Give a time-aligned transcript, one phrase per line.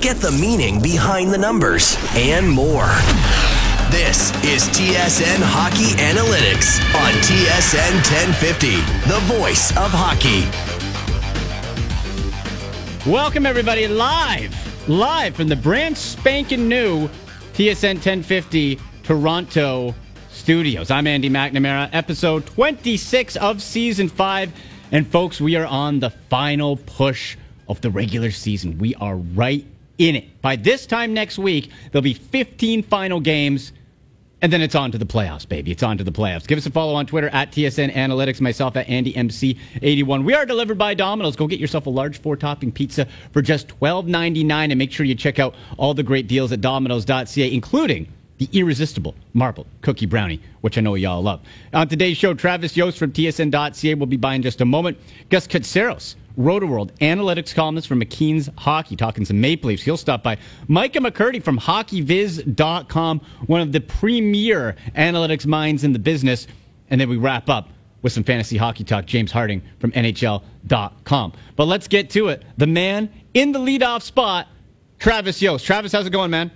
[0.00, 2.86] get the meaning behind the numbers, and more.
[3.90, 7.94] This is TSN Hockey Analytics on TSN
[8.28, 8.76] 1050,
[9.08, 10.44] the voice of hockey.
[13.10, 17.08] Welcome, everybody, live, live from the brand spanking new
[17.54, 19.94] TSN 1050 Toronto
[20.30, 20.90] studios.
[20.90, 24.52] I'm Andy McNamara, episode 26 of season five.
[24.92, 27.36] And, folks, we are on the final push
[27.68, 28.78] of the regular season.
[28.78, 29.64] We are right
[29.98, 30.42] in it.
[30.42, 33.72] By this time next week, there'll be 15 final games.
[34.42, 35.72] And then it's on to the playoffs, baby.
[35.72, 36.46] It's on to the playoffs.
[36.46, 40.24] Give us a follow on Twitter at TSN Analytics, myself at AndyMC81.
[40.24, 41.36] We are delivered by Domino's.
[41.36, 45.14] Go get yourself a large four topping pizza for just $12.99 and make sure you
[45.14, 50.76] check out all the great deals at Domino's.ca, including the irresistible marble cookie brownie, which
[50.76, 51.40] I know y'all love.
[51.72, 54.98] On today's show, Travis Yost from TSN.ca will be by in just a moment.
[55.30, 59.82] Gus Katsaros Rotoworld analytics columnist from McKeen's Hockey, talking some Maple Leafs.
[59.82, 60.36] He'll stop by.
[60.68, 66.46] Micah McCurdy from HockeyViz.com, one of the premier analytics minds in the business.
[66.90, 67.70] And then we wrap up
[68.02, 69.06] with some fantasy hockey talk.
[69.06, 71.32] James Harding from NHL.com.
[71.56, 72.44] But let's get to it.
[72.56, 74.48] The man in the leadoff spot,
[74.98, 75.64] Travis Yost.
[75.64, 76.50] Travis, how's it going, man?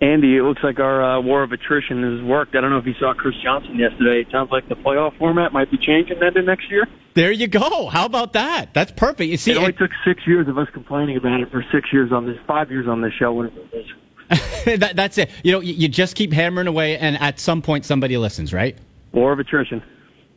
[0.00, 2.54] Andy, it looks like our uh, war of attrition has worked.
[2.54, 4.20] I don't know if you saw Chris Johnston yesterday.
[4.20, 6.86] It sounds like the playoff format might be changing into next year.
[7.14, 7.88] There you go.
[7.88, 8.72] How about that?
[8.74, 9.28] That's perfect.
[9.28, 11.92] You see, it only it, took six years of us complaining about it for six
[11.92, 13.86] years on this, five years on this show, whatever it is.
[14.80, 15.30] that, that's it.
[15.42, 18.78] You know, you, you just keep hammering away, and at some point, somebody listens, right?
[19.12, 19.82] War of attrition.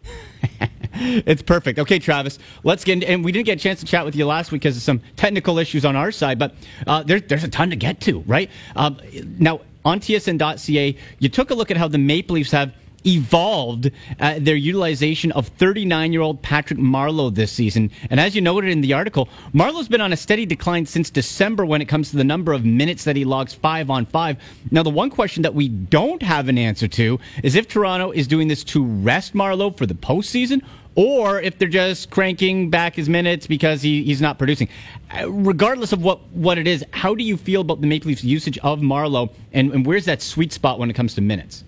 [1.02, 1.80] it's perfect.
[1.80, 3.04] Okay, Travis, let's get.
[3.04, 5.02] and we didn't get a chance to chat with you last week because of some
[5.16, 6.54] technical issues on our side, but
[6.88, 8.50] uh, there, there's a ton to get to, right?
[8.76, 9.00] Um,
[9.40, 12.74] now on TSN.ca, you took a look at how the Maple Leafs have
[13.06, 17.92] evolved uh, their utilization of 39 year old Patrick Marleau this season.
[18.10, 21.66] And as you noted in the article, Marleau's been on a steady decline since December
[21.66, 24.38] when it comes to the number of minutes that he logs five on five.
[24.70, 28.28] Now, the one question that we don't have an answer to is if Toronto is
[28.28, 30.62] doing this to rest Marleau for the postseason
[30.96, 34.68] or if they're just cranking back his minutes because he, he's not producing.
[35.12, 38.24] Uh, regardless of what, what it is, how do you feel about the Maple Leafs'
[38.24, 41.64] usage of Marleau, and, and where's that sweet spot when it comes to minutes?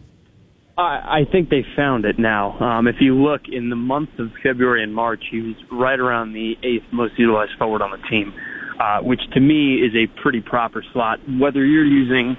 [0.78, 2.57] I, I think they found it now.
[2.59, 6.34] Um, if you look in the months of February and March, he was right around
[6.34, 8.34] the eighth most utilized forward on the team,
[8.79, 11.19] uh, which to me is a pretty proper slot.
[11.40, 12.35] Whether you're using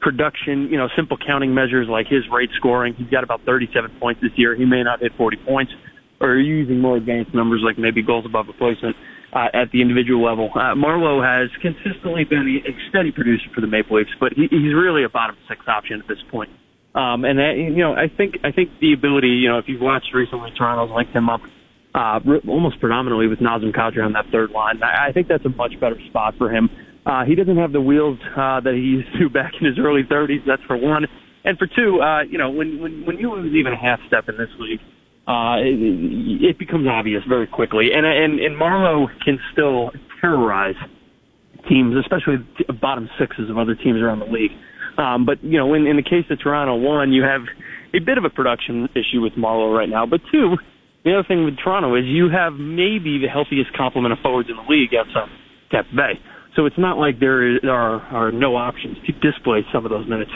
[0.00, 4.22] production, you know, simple counting measures like his rate scoring, he's got about 37 points
[4.22, 4.54] this year.
[4.54, 5.72] He may not hit 40 points,
[6.20, 8.96] or you're using more advanced numbers like maybe goals above replacement
[9.32, 10.50] uh, at the individual level.
[10.54, 14.74] Uh, Marleau has consistently been a steady producer for the Maple Leafs, but he, he's
[14.74, 16.50] really a bottom six option at this point.
[16.94, 19.80] Um, and that, you know, I think I think the ability, you know, if you've
[19.80, 21.42] watched recently, Toronto's linked him up
[21.94, 24.82] uh, almost predominantly with Nazem Kadri on that third line.
[24.82, 26.70] I, I think that's a much better spot for him.
[27.04, 30.02] Uh, he doesn't have the wheels uh, that he used to back in his early
[30.02, 30.44] 30s.
[30.46, 31.06] That's for one.
[31.44, 34.28] And for two, uh, you know, when when when you lose even a half step
[34.28, 34.80] in this league,
[35.28, 35.76] uh, it,
[36.40, 37.90] it becomes obvious very quickly.
[37.92, 39.90] And and and Marleau can still
[40.20, 40.74] terrorize
[41.68, 42.40] teams, especially
[42.80, 44.52] bottom sixes of other teams around the league.
[44.96, 47.42] Um, but you know, in, in the case of Toronto, one, you have
[47.94, 50.06] a bit of a production issue with Marleau right now.
[50.06, 50.56] But two,
[51.04, 54.56] the other thing with Toronto is you have maybe the healthiest complement of forwards in
[54.56, 55.28] the league outside
[55.70, 56.12] Tampa Bay.
[56.56, 59.90] So it's not like there, is, there are, are no options to displace some of
[59.90, 60.30] those minutes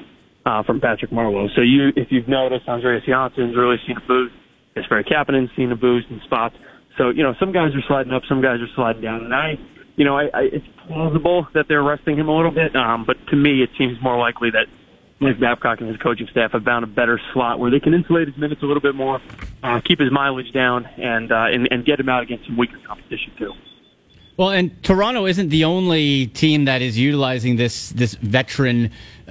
[0.46, 1.48] uh, from Patrick Marleau.
[1.56, 4.34] So you, if you've noticed, Andreas Johnsson's really seen a boost.
[4.76, 6.56] Kasperi Kapanen's seen a boost in spots.
[6.98, 9.58] So you know, some guys are sliding up, some guys are sliding down, and I
[9.96, 13.16] you know, I, I, it's plausible that they're resting him a little bit, um, but
[13.28, 14.66] to me, it seems more likely that
[15.20, 18.28] Mike Babcock and his coaching staff have found a better slot where they can insulate
[18.28, 19.20] his minutes a little bit more,
[19.62, 22.78] uh, keep his mileage down, and, uh, and and get him out against some weaker
[22.86, 23.52] competition too.
[24.36, 28.90] Well, and Toronto isn't the only team that is utilizing this this veteran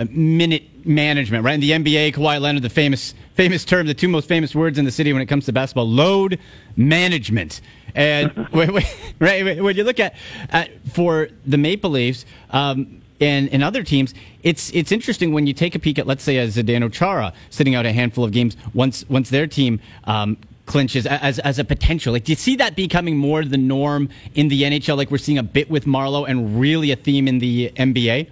[0.09, 1.53] minute management, right?
[1.53, 4.85] In the NBA, Kawhi Leonard, the famous famous term, the two most famous words in
[4.85, 6.40] the city when it comes to basketball: load
[6.75, 7.62] management.
[7.94, 8.47] And
[9.19, 10.16] right when you look at,
[10.50, 12.25] at for the Maple Leafs.
[12.50, 16.24] Um, and, and other teams, it's it's interesting when you take a peek at, let's
[16.24, 20.38] say, a Zdeno Chara sitting out a handful of games once once their team um,
[20.65, 22.13] clinches as as a potential.
[22.13, 24.98] Like, do you see that becoming more the norm in the NHL?
[24.98, 28.27] Like we're seeing a bit with Marleau and really a theme in the NBA.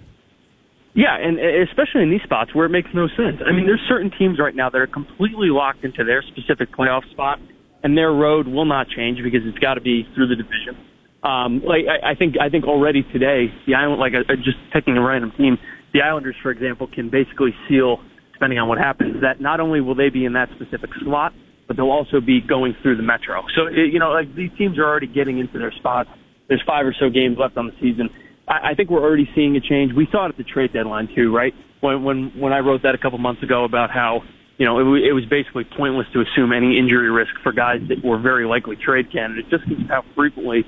[0.94, 1.38] Yeah, and
[1.68, 3.38] especially in these spots where it makes no sense.
[3.46, 7.08] I mean, there's certain teams right now that are completely locked into their specific playoff
[7.12, 7.38] spot
[7.82, 10.76] and their road will not change because it's got to be through the division.
[11.22, 14.96] Um, like I, I think, I think already today, the island, like uh, just picking
[14.96, 15.58] a random team,
[15.92, 17.98] the Islanders, for example, can basically seal,
[18.32, 21.32] depending on what happens, that not only will they be in that specific slot,
[21.66, 23.42] but they'll also be going through the Metro.
[23.54, 26.08] So you know, like these teams are already getting into their spots.
[26.48, 28.10] There's five or so games left on the season.
[28.50, 29.92] I, I think we're already seeing a change.
[29.94, 31.54] We saw it at the trade deadline too, right?
[31.80, 34.22] When when when I wrote that a couple months ago about how
[34.58, 38.04] you know it, it was basically pointless to assume any injury risk for guys that
[38.04, 40.64] were very likely trade candidates, just because how frequently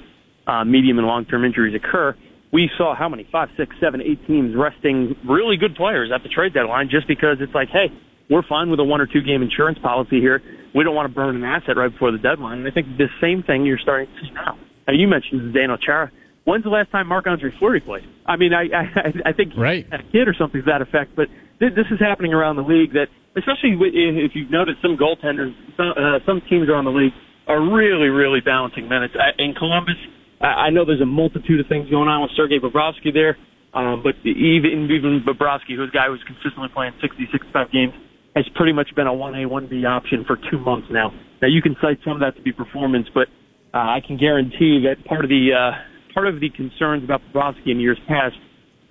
[0.47, 2.17] uh, medium and long term injuries occur.
[2.53, 6.29] We saw how many five, six, seven, eight teams resting really good players at the
[6.29, 7.89] trade deadline just because it's like, hey,
[8.29, 10.43] we're fine with a one or two game insurance policy here.
[10.75, 12.59] We don't want to burn an asset right before the deadline.
[12.59, 14.59] And I think the same thing you're starting to see now.
[14.87, 16.13] Now you mentioned Zdeno Chara.
[16.45, 18.05] When's the last time Marc Andre Fleury played?
[18.27, 19.87] I mean, I I, I think right.
[19.93, 21.15] a kid or something to that effect.
[21.15, 21.29] But
[21.61, 22.93] th- this is happening around the league.
[22.95, 23.07] That
[23.37, 27.13] especially if you've noticed, some goaltenders, some, uh, some teams around the league
[27.47, 29.15] are really, really balancing minutes.
[29.39, 29.97] In Columbus,
[30.41, 33.39] I know there's a multitude of things going on with Sergei Bobrovsky there,
[33.75, 37.93] um, but even even Bobrovsky, who's a guy who's consistently playing 60, 65 games,
[38.35, 41.15] has pretty much been a 1A, 1B option for two months now.
[41.41, 43.29] Now you can cite some of that to be performance, but
[43.75, 45.71] uh, I can guarantee that part of the uh,
[46.15, 48.37] part of the concerns about Bobrovsky in years past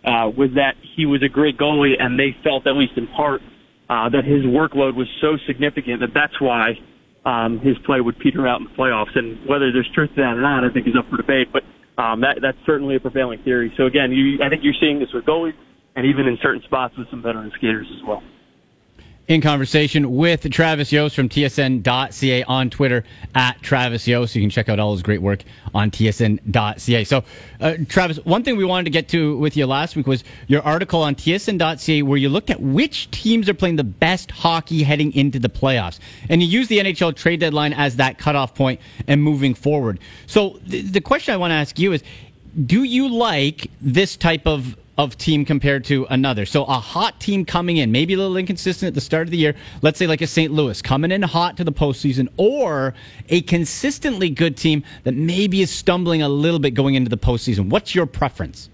[0.03, 3.41] uh, was that he was a great goalie, and they felt, at least in part,
[3.89, 6.73] uh, that his workload was so significant that that's why
[7.25, 9.15] um, his play would peter out in the playoffs.
[9.15, 11.49] And whether there's truth to that or not, I think is up for debate.
[11.53, 11.63] But
[12.01, 13.71] um, that that's certainly a prevailing theory.
[13.77, 15.53] So again, you, I think you're seeing this with goalies,
[15.95, 18.23] and even in certain spots with some veteran skaters as well
[19.31, 24.35] in conversation with Travis Yost from TSN.ca on Twitter at Travis Yost.
[24.35, 27.03] You can check out all his great work on TSN.ca.
[27.05, 27.23] So,
[27.61, 30.61] uh, Travis, one thing we wanted to get to with you last week was your
[30.63, 35.13] article on TSN.ca where you looked at which teams are playing the best hockey heading
[35.13, 35.99] into the playoffs.
[36.27, 39.99] And you used the NHL trade deadline as that cutoff point and moving forward.
[40.27, 42.03] So, th- the question I want to ask you is
[42.65, 46.45] do you like this type of of team compared to another.
[46.45, 49.37] So a hot team coming in, maybe a little inconsistent at the start of the
[49.37, 49.55] year.
[49.81, 50.53] Let's say like a St.
[50.53, 52.93] Louis coming in hot to the postseason, or
[53.29, 57.69] a consistently good team that maybe is stumbling a little bit going into the postseason.
[57.69, 58.69] What's your preference?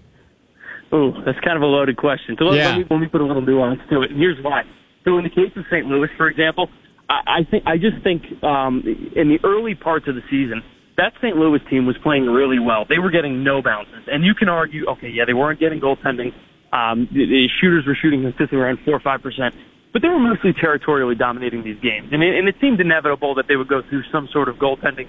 [0.92, 2.36] Oh, that's kind of a loaded question.
[2.38, 2.68] So let, yeah.
[2.68, 4.10] let, me, let me put a little nuance to it.
[4.14, 4.64] Here's why.
[5.04, 5.86] So in the case of St.
[5.86, 6.68] Louis, for example,
[7.08, 8.82] I, I think I just think um,
[9.16, 10.62] in the early parts of the season
[10.98, 11.36] that St.
[11.36, 12.84] Louis team was playing really well.
[12.84, 16.34] They were getting no bounces, and you can argue, okay, yeah, they weren't getting goaltending.
[16.74, 19.54] Um, the, the shooters were shooting consistently around four or five percent,
[19.92, 23.46] but they were mostly territorially dominating these games, and it, and it seemed inevitable that
[23.48, 25.08] they would go through some sort of goaltending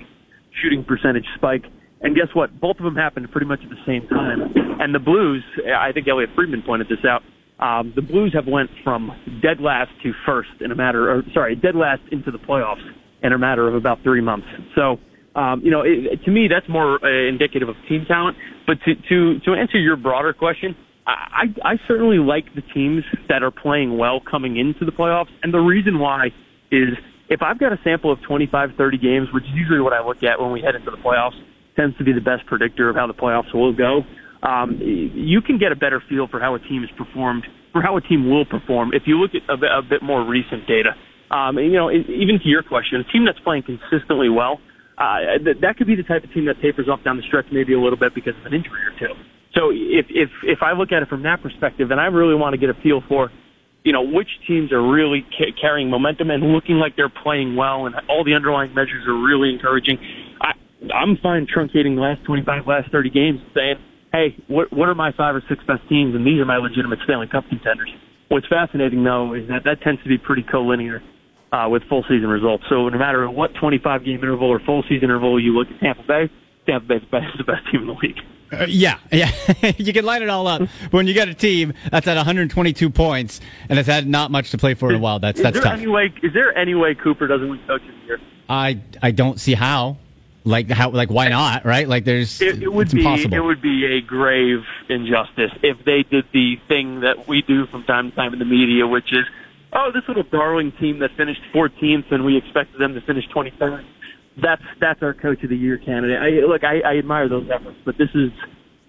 [0.62, 1.66] shooting percentage spike.
[2.02, 2.62] And guess what?
[2.62, 4.54] Both of them happened pretty much at the same time.
[4.80, 7.24] And the Blues, I think Elliotte Friedman pointed this out.
[7.60, 11.56] Um, the Blues have went from dead last to first in a matter, or sorry,
[11.56, 12.86] dead last into the playoffs
[13.22, 14.48] in a matter of about three months.
[14.76, 14.98] So
[15.36, 18.38] um, you know, it, to me, that's more uh, indicative of team talent.
[18.66, 20.76] But to, to, to answer your broader question,
[21.08, 25.30] I, I certainly like the teams that are playing well coming into the playoffs.
[25.42, 26.28] And the reason why
[26.72, 26.90] is
[27.30, 30.24] if I've got a sample of 25, 30 games, which is usually what I look
[30.24, 31.38] at when we head into the playoffs,
[31.76, 34.02] tends to be the best predictor of how the playoffs will go.
[34.44, 37.98] Um, you can get a better feel for how a team has performed, for how
[37.98, 40.92] a team will perform if you look at a bit, a bit more recent data.
[41.32, 44.60] Um, and, you know, even to your question, a team that's playing consistently well
[45.00, 47.48] uh, that, that could be the type of team that tapers off down the stretch
[47.52, 49.16] maybe a little bit because of an injury or two.
[49.56, 52.54] So if if if I look at it from that perspective, and I really want
[52.54, 53.32] to get a feel for,
[53.84, 57.88] you know, which teams are really ca- carrying momentum and looking like they're playing well,
[57.88, 59.98] and all the underlying measures are really encouraging.
[60.42, 60.54] I
[60.94, 63.76] I'm fine truncating the last 25, last 30 games, saying,
[64.12, 67.00] hey, what what are my five or six best teams, and these are my legitimate
[67.06, 67.90] Stanley Cup contenders.
[68.28, 71.00] What's fascinating though is that that tends to be pretty collinear
[71.52, 72.64] uh, with full season results.
[72.70, 76.04] So no matter what 25 game interval or full season interval you look at Tampa
[76.04, 76.30] Bay,
[76.66, 77.02] Tampa Bay is
[77.38, 78.20] the best team in the league.
[78.52, 79.32] Uh, yeah, yeah.
[79.78, 80.60] you can line it all up.
[80.60, 84.52] But when you got a team that's at 122 points and has had not much
[84.52, 85.74] to play for in a while, that's is that's there tough.
[85.74, 88.20] Any way, is there any way Cooper doesn't win Coach of the Year?
[88.48, 89.98] I I don't see how.
[90.46, 90.90] Like how?
[90.90, 91.66] Like why not?
[91.66, 91.88] Right?
[91.88, 93.36] Like there's it, it would be impossible.
[93.36, 97.84] it would be a grave injustice if they did the thing that we do from
[97.84, 99.26] time to time in the media, which is
[99.74, 103.86] oh, this little darling team that finished 14th and we expected them to finish 23rd.
[104.42, 106.18] That's that's our coach of the year candidate.
[106.18, 108.32] I, look, I, I admire those efforts, but this is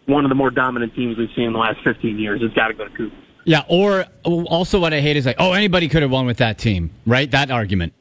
[0.06, 2.40] one of the more dominant teams we've seen in the last 15 years.
[2.42, 3.12] It's got to go to Coop.
[3.44, 6.58] Yeah, or also what I hate is like, oh, anybody could have won with that
[6.58, 7.28] team, right?
[7.30, 7.94] That argument.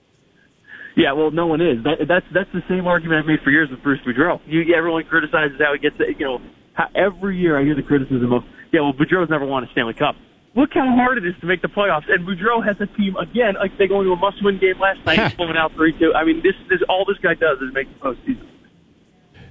[0.95, 1.83] Yeah, well, no one is.
[1.83, 4.41] That, that's that's the same argument I've made for years with Bruce Boudreau.
[4.45, 6.39] You everyone criticizes how he gets, you know,
[6.73, 9.93] how, every year I hear the criticism of, yeah, well, Boudreau's never won a Stanley
[9.93, 10.15] Cup
[10.55, 12.11] look how hard it is to make the playoffs.
[12.11, 15.35] And Boudreau has a team again, like they go into a must-win game last night,
[15.37, 16.13] blowing out three-two.
[16.13, 18.47] I mean, this is all this guy does is make the postseason.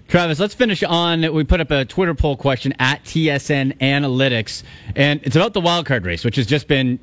[0.09, 1.35] Travis, let's finish on.
[1.35, 4.63] We put up a Twitter poll question at TSN Analytics,
[4.97, 6.99] and it's about the wild card race, which has just been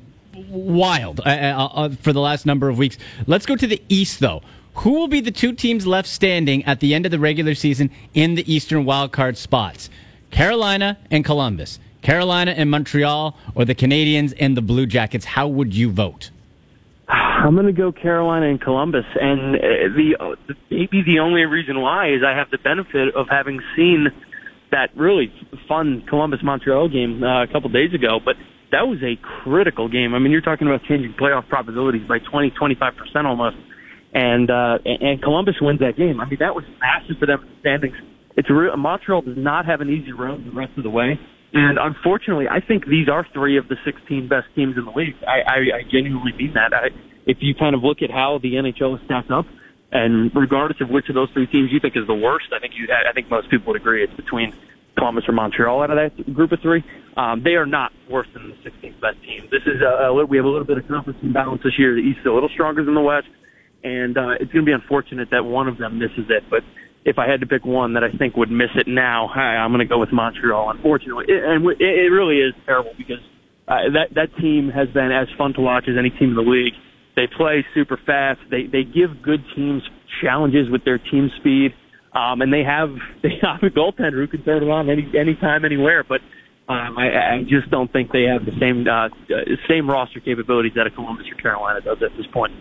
[0.48, 2.98] wild uh, uh, uh, for the last number of weeks.
[3.26, 4.42] Let's go to the East, though.
[4.74, 7.90] Who will be the two teams left standing at the end of the regular season
[8.12, 9.88] in the Eastern wild card spots?
[10.30, 15.24] Carolina and Columbus, Carolina and Montreal, or the Canadiens and the Blue Jackets.
[15.24, 16.30] How would you vote?
[17.08, 20.36] I'm going to go Carolina and Columbus, and uh, the
[20.70, 24.06] maybe the only reason why is I have the benefit of having seen
[24.70, 25.32] that really
[25.66, 28.36] fun Columbus Montreal game uh, a couple days ago, but
[28.70, 30.14] that was a critical game.
[30.14, 33.56] I mean, you're talking about changing playoff probabilities by 20, 25 percent almost,
[34.14, 36.20] and uh, and Columbus wins that game.
[36.20, 37.96] I mean, that was massive for them in the standings.
[38.36, 38.76] It's real.
[38.76, 41.18] Montreal does not have an easy road the rest of the way,
[41.56, 45.14] and unfortunately, I think these are three of the 16 best teams in the league.
[45.26, 46.74] I, I, I genuinely mean that.
[46.74, 46.88] I,
[47.26, 49.46] if you kind of look at how the NHL is stacked up,
[49.92, 52.74] and regardless of which of those three teams you think is the worst, I think
[52.76, 54.52] you, I think most people would agree it's between
[54.96, 56.84] Columbus or Montreal out of that group of three.
[57.16, 59.48] Um, they are not worse than the 16th best team.
[59.50, 61.94] This is a, a we have a little bit of conference imbalance this year.
[61.94, 63.28] The East is a little stronger than the West,
[63.84, 66.44] and uh, it's going to be unfortunate that one of them misses it.
[66.50, 66.64] But
[67.06, 69.78] if I had to pick one that I think would miss it now, I'm going
[69.78, 70.70] to go with Montreal.
[70.70, 73.22] Unfortunately, it, and it, it really is terrible because
[73.68, 76.42] uh, that that team has been as fun to watch as any team in the
[76.42, 76.74] league.
[77.14, 78.40] They play super fast.
[78.50, 79.82] They they give good teams
[80.20, 81.74] challenges with their team speed,
[82.12, 82.90] um, and they have
[83.22, 86.02] they have a goaltender who can turn it on any anytime, anywhere.
[86.02, 86.20] But
[86.68, 89.14] um, I, I just don't think they have the same uh,
[89.70, 92.52] same roster capabilities that a Columbus or Carolina does at this point.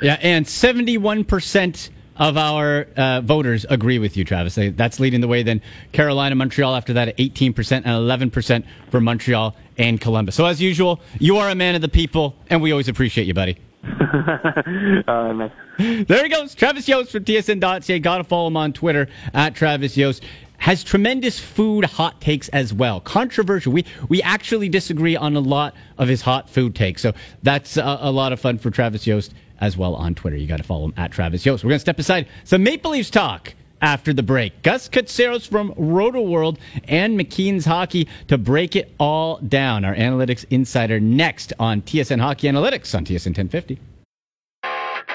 [0.00, 4.56] Yeah, and seventy one percent of our uh, voters agree with you, Travis.
[4.76, 5.42] That's leading the way.
[5.42, 5.62] Then
[5.92, 10.34] Carolina, Montreal after that at 18% and 11% for Montreal and Columbus.
[10.34, 13.32] So, as usual, you are a man of the people, and we always appreciate you,
[13.32, 13.56] buddy.
[13.84, 15.48] uh,
[15.78, 16.54] there he goes.
[16.54, 17.98] Travis Yost from TSN.ca.
[18.00, 20.22] Got to follow him on Twitter at Travis Yost.
[20.58, 23.00] Has tremendous food hot takes as well.
[23.00, 23.72] Controversial.
[23.72, 27.00] We we actually disagree on a lot of his hot food takes.
[27.00, 30.36] So that's a, a lot of fun for Travis Yost as well on Twitter.
[30.36, 31.64] You got to follow him at Travis Yost.
[31.64, 34.62] We're going to step aside some Maple Leafs talk after the break.
[34.62, 39.84] Gus Katsaros from Roto World and McKeen's Hockey to break it all down.
[39.84, 43.78] Our analytics insider next on TSN Hockey Analytics on TSN 1050.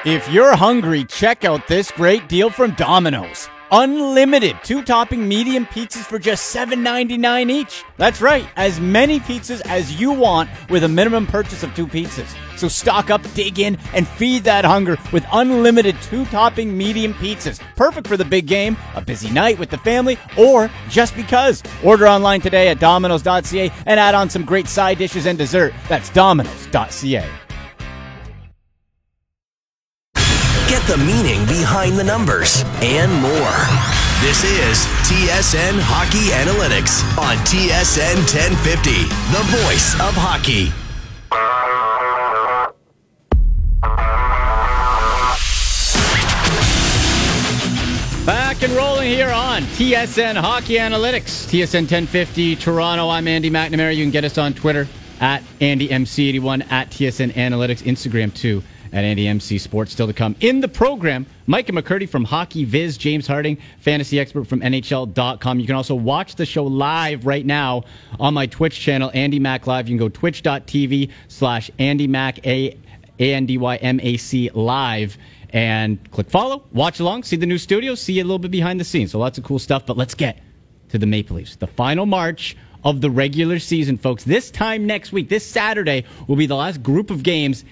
[0.05, 3.49] If you're hungry, check out this great deal from Domino's.
[3.72, 7.84] Unlimited two topping medium pizzas for just $7.99 each.
[7.98, 12.36] That's right, as many pizzas as you want with a minimum purchase of two pizzas.
[12.57, 17.60] So stock up, dig in, and feed that hunger with unlimited two topping medium pizzas.
[17.75, 21.63] Perfect for the big game, a busy night with the family, or just because.
[21.84, 25.74] Order online today at Domino's.ca and add on some great side dishes and dessert.
[25.89, 27.44] That's Domino's.ca.
[30.75, 33.55] Get the meaning behind the numbers and more.
[34.20, 38.91] This is TSN Hockey Analytics on TSN 1050,
[39.32, 40.74] the voice of hockey.
[48.25, 53.08] Back and rolling here on TSN Hockey Analytics, TSN 1050 Toronto.
[53.08, 53.96] I'm Andy McNamara.
[53.96, 54.89] You can get us on Twitter
[55.22, 59.91] at AndyMC81 at TSN Analytics, Instagram too at Andy MC Sports.
[59.91, 64.45] Still to come in the program, Micah McCurdy from Hockey Viz, James Harding, fantasy expert
[64.45, 65.59] from NHL.com.
[65.59, 67.83] You can also watch the show live right now
[68.19, 69.87] on my Twitch channel, Andy Mac Live.
[69.87, 72.77] You can go twitch.tv slash Andy Mac, A
[73.19, 75.17] N D Y M A C Live
[75.55, 78.83] and click follow, watch along, see the new studio, see a little bit behind the
[78.83, 79.11] scenes.
[79.11, 79.85] So lots of cool stuff.
[79.85, 80.39] But let's get
[80.89, 81.55] to the Maple Leafs.
[81.55, 84.25] The final march of the regular season, folks.
[84.25, 87.63] This time next week, this Saturday, will be the last group of games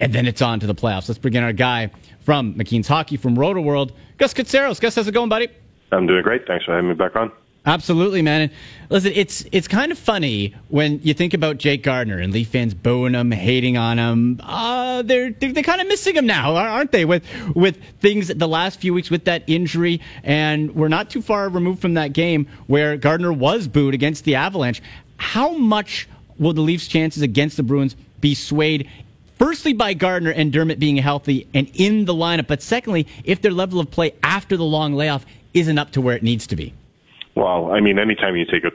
[0.00, 1.08] and then it's on to the playoffs.
[1.08, 4.80] Let's bring in our guy from McKeen's Hockey from Roto World, Gus Katsaros.
[4.80, 5.48] Gus, how's it going, buddy?
[5.92, 6.46] I'm doing great.
[6.46, 7.30] Thanks for having me back on.
[7.66, 8.42] Absolutely, man.
[8.42, 8.50] And
[8.90, 12.74] listen, it's it's kind of funny when you think about Jake Gardiner and Leaf fans
[12.74, 14.40] booing him, hating on him.
[14.42, 17.04] Uh, they're they're, they're kind of missing him now, aren't they?
[17.04, 17.24] With
[17.56, 21.82] with things the last few weeks with that injury, and we're not too far removed
[21.82, 24.80] from that game where Gardiner was booed against the Avalanche.
[25.16, 28.88] How much will the Leafs' chances against the Bruins be swayed
[29.38, 33.52] firstly by Gardiner and Dermott being healthy and in the lineup, but secondly, if their
[33.52, 35.24] level of play after the long layoff
[35.54, 36.74] isn't up to where it needs to be?
[37.34, 38.72] Well, I mean, anytime you take a,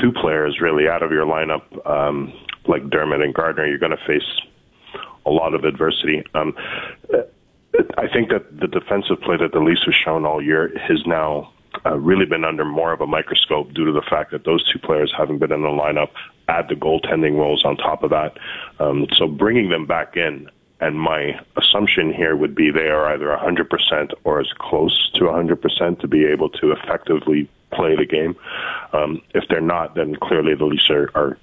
[0.00, 2.32] two players really out of your lineup, um,
[2.66, 4.40] like Dermott and Gardiner, you're going to face
[5.24, 6.22] a lot of adversity.
[6.34, 6.54] Um,
[7.98, 11.52] I think that the defensive play that the Leafs have shown all year has now
[11.84, 14.78] uh, really been under more of a microscope due to the fact that those two
[14.78, 16.10] players haven't been in the lineup.
[16.48, 18.38] Add the goaltending roles on top of that.
[18.78, 20.48] Um, so bringing them back in,
[20.80, 26.00] and my assumption here would be they are either 100% or as close to 100%
[26.00, 28.36] to be able to effectively play the game.
[28.92, 31.38] Um, if they're not, then clearly the Leafs are, are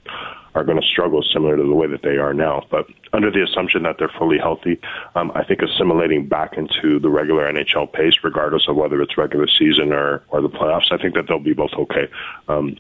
[0.56, 2.64] are going to struggle similar to the way that they are now.
[2.70, 4.80] But under the assumption that they're fully healthy,
[5.16, 9.48] um, I think assimilating back into the regular NHL pace, regardless of whether it's regular
[9.48, 12.08] season or, or the playoffs, I think that they'll be both okay.
[12.48, 12.78] Um,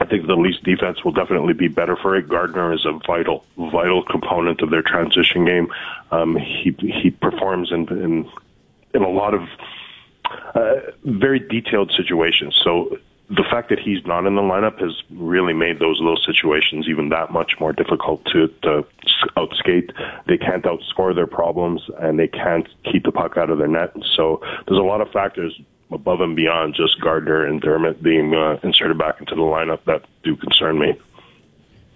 [0.00, 2.28] I think the Leafs defense will definitely be better for it.
[2.28, 5.72] Gardiner is a vital, vital component of their transition game.
[6.10, 8.30] Um, he he performs in in,
[8.94, 9.42] in a lot of
[10.54, 12.58] uh, very detailed situations.
[12.62, 16.86] So the fact that he's not in the lineup has really made those little situations
[16.86, 18.84] even that much more difficult to, to
[19.36, 19.90] outskate.
[20.26, 23.92] They can't outscore their problems and they can't keep the puck out of their net.
[24.14, 25.58] So there's a lot of factors
[25.92, 30.04] above and beyond just Gardiner and Dermott being uh, inserted back into the lineup that
[30.22, 30.94] do concern me.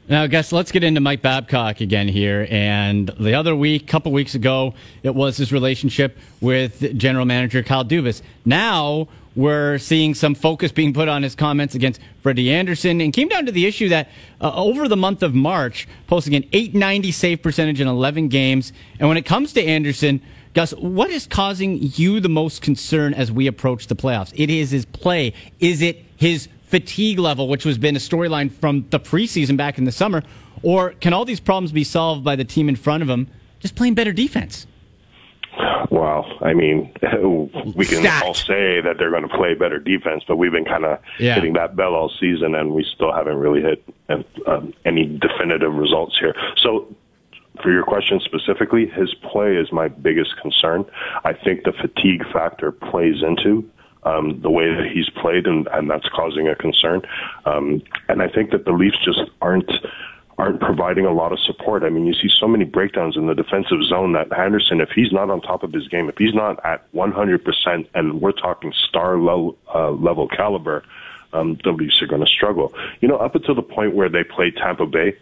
[0.09, 2.47] Now, guys, let's get into Mike Babcock again here.
[2.49, 7.85] And the other week, couple weeks ago, it was his relationship with general manager Kyle
[7.85, 8.23] Dubas.
[8.45, 13.29] Now we're seeing some focus being put on his comments against Freddie Andersen, and came
[13.29, 14.09] down to the issue that
[14.41, 18.73] uh, over the month of March, posting an 890 save percentage in 11 games.
[18.99, 20.23] And when it comes to Andersen,
[20.57, 24.33] Gus, what is causing you the most concern as we approach the playoffs?
[24.35, 25.35] It is his play.
[25.61, 29.85] Is it his fatigue level, which has been a storyline from the preseason back in
[29.85, 30.23] the summer?
[30.63, 33.29] Or can all these problems be solved by the team in front of him
[33.61, 34.67] just playing better defense?
[35.91, 36.91] Well, I mean,
[37.75, 38.25] we can Stacked.
[38.25, 41.35] all say that they're going to play better defense, but we've been kind of yeah.
[41.35, 46.19] hitting that bell all season, and we still haven't really hit uh, any definitive results
[46.19, 46.35] here.
[46.57, 46.97] So
[47.63, 50.85] for your question specifically, his play is my biggest concern.
[51.25, 53.69] I think the fatigue factor plays into
[54.05, 57.03] um, the way that he's played, and, and that's causing a concern.
[57.45, 59.71] Um, and I think that the Leafs just aren't
[60.39, 61.83] aren't providing a lot of support.
[61.83, 65.11] I mean, you see so many breakdowns in the defensive zone that Andersen, if he's
[65.11, 69.19] not on top of his game, if he's not at 100%, and we're talking star
[69.19, 70.85] level, uh, level caliber,
[71.33, 72.73] um, the Leafs are going to struggle.
[73.01, 75.17] You know, up until the point where they played Tampa Bay,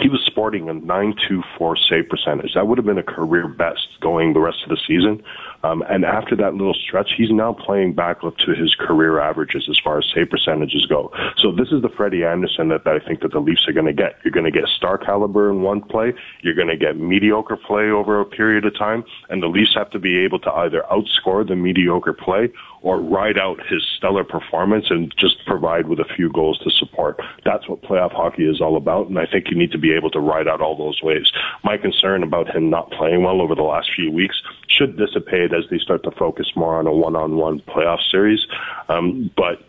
[0.00, 2.54] he was sporting a 924 save percentage.
[2.54, 5.22] That would have been a career best going the rest of the season.
[5.62, 9.66] Um, and after that little stretch, he's now playing back up to his career averages
[9.68, 11.12] as far as save percentages go.
[11.36, 13.86] So this is the Freddie Andersen that, that I think that the Leafs are going
[13.86, 14.16] to get.
[14.24, 16.14] You're going to get star caliber in one play.
[16.42, 19.04] You're going to get mediocre play over a period of time.
[19.28, 22.50] And the Leafs have to be able to either outscore the mediocre play
[22.82, 27.20] or ride out his stellar performance and just provide with a few goals to support.
[27.44, 29.08] That's what playoff hockey is all about.
[29.08, 31.30] And I think you need to be able to ride out all those waves.
[31.62, 35.64] My concern about him not playing well over the last few weeks should dissipate as
[35.70, 38.46] they start to focus more on a one-on-one playoff series.
[38.88, 39.64] Um, but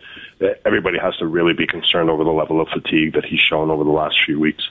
[0.64, 3.84] everybody has to really be concerned over the level of fatigue that he's shown over
[3.84, 4.68] the last few weeks.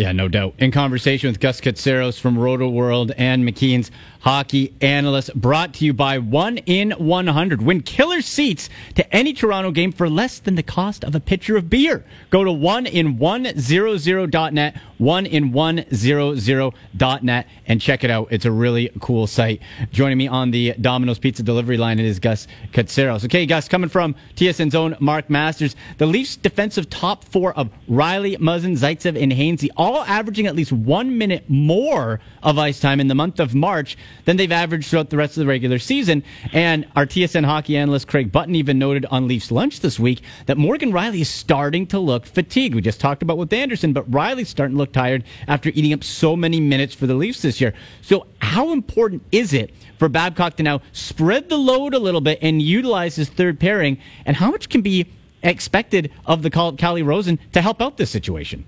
[0.00, 0.54] Yeah, no doubt.
[0.56, 6.18] In conversation with Gus Katsaros from Rotoworld and McKeen's hockey analyst, brought to you by
[6.18, 7.60] 1 in 100.
[7.60, 11.58] Win killer seats to any Toronto game for less than the cost of a pitcher
[11.58, 12.02] of beer.
[12.30, 18.28] Go to 1in100.net, 1in100.net, and check it out.
[18.30, 19.60] It's a really cool site.
[19.90, 23.26] Joining me on the Domino's Pizza delivery line it is Gus Katsaros.
[23.26, 28.38] Okay, Gus, coming from TSN's own Mark Masters, the Leafs defensive top four of Rielly,
[28.38, 33.08] Muzzin, Zaitsev, and Hainsey, all averaging at least one minute more of ice time in
[33.08, 36.22] the month of March than they've averaged throughout the rest of the regular season.
[36.52, 40.56] And our TSN hockey analyst Craig Button even noted on Leafs Lunch this week that
[40.58, 42.74] Morgan Rielly is starting to look fatigued.
[42.74, 46.04] We just talked about with Andersen, but Rielly's starting to look tired after eating up
[46.04, 47.74] so many minutes for the Leafs this year.
[48.02, 52.38] So, how important is it for Babcock to now spread the load a little bit
[52.42, 53.98] and utilize his third pairing?
[54.24, 55.06] And how much can be
[55.42, 58.64] expected of the Calle Rosen to help out this situation?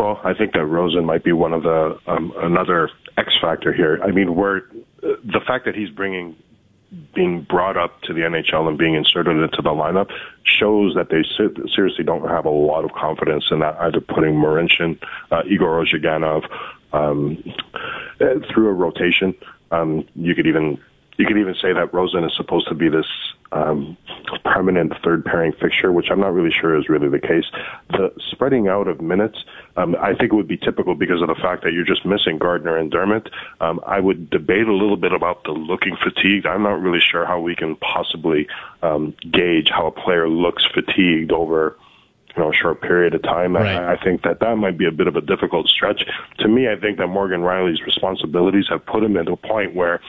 [0.00, 4.00] Well, I think that Rosen might be one of the um, another X factor here.
[4.02, 4.62] I mean, we're
[5.02, 6.36] the fact that he's bringing
[7.14, 10.10] being brought up to the NHL and being inserted into the lineup
[10.42, 11.22] shows that they
[11.74, 14.98] seriously don't have a lot of confidence in that either putting Marincin,
[15.30, 16.48] uh, Igor Ozhiganov
[16.94, 17.44] um,
[18.18, 19.34] through a rotation.
[19.70, 20.80] Um, you could even
[21.20, 23.06] you could even say that Rosen is supposed to be this
[23.52, 23.96] um,
[24.44, 27.44] permanent third pairing fixture, which I'm not really sure is really the case.
[27.90, 29.44] The spreading out of minutes,
[29.76, 32.38] um, I think it would be typical because of the fact that you're just missing
[32.38, 33.28] Gardiner and Dermott.
[33.60, 36.46] Um, I would debate a little bit about the looking fatigued.
[36.46, 38.48] I'm not really sure how we can possibly
[38.82, 41.76] um, gauge how a player looks fatigued over
[42.36, 43.56] you know, a short period of time.
[43.56, 43.76] Right.
[43.76, 46.04] I, I think that that might be a bit of a difficult stretch.
[46.38, 50.00] To me, I think that Morgan Rielly's responsibilities have put him into a point where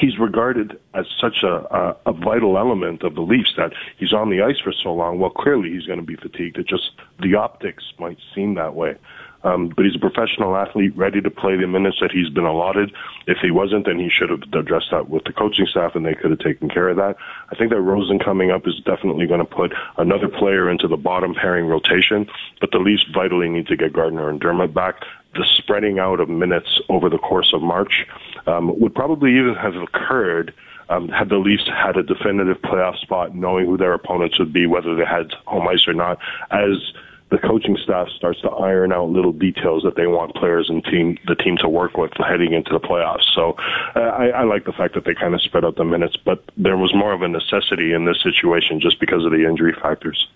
[0.00, 4.30] he's regarded as such a, a, a vital element of the Leafs that he's on
[4.30, 5.18] the ice for so long.
[5.18, 6.58] Well, clearly he's going to be fatigued.
[6.58, 8.96] It just the optics might seem that way.
[9.44, 12.92] Um, but he's a professional athlete, ready to play the minutes that he's been allotted.
[13.26, 16.14] If he wasn't, then he should have addressed that with the coaching staff, and they
[16.14, 17.16] could have taken care of that.
[17.50, 20.96] I think that Rosen coming up is definitely going to put another player into the
[20.96, 22.28] bottom pairing rotation.
[22.60, 25.04] But the Leafs vitally need to get Gardiner and Dermott back.
[25.34, 28.06] The spreading out of minutes over the course of March
[28.46, 30.52] um, would probably even have occurred
[30.88, 34.66] um, had the Leafs had a definitive playoff spot, knowing who their opponents would be,
[34.66, 36.18] whether they had home ice or not,
[36.50, 36.92] as
[37.30, 41.16] the coaching staff starts to iron out little details that they want players and team
[41.26, 43.24] the team to work with heading into the playoffs.
[43.34, 43.56] So
[43.96, 46.44] uh, I, I like the fact that they kind of spread out the minutes, but
[46.58, 50.28] there was more of a necessity in this situation just because of the injury factors.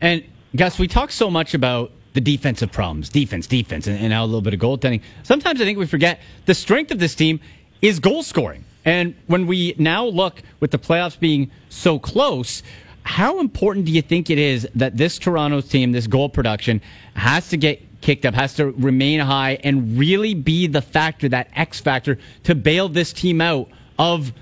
[0.00, 0.24] And
[0.56, 4.26] Gus, we talk so much about the defensive problems, defense, defense, and, and now a
[4.26, 5.02] little bit of goaltending.
[5.22, 7.38] Sometimes I think we forget the strength of this team
[7.82, 8.64] is goal scoring.
[8.86, 12.62] And when we now look with the playoffs being so close,
[13.02, 16.80] how important do you think it is that this Toronto team, this goal production,
[17.14, 21.50] has to get kicked up, has to remain high, and really be the factor, that
[21.54, 24.32] X factor, to bail this team out of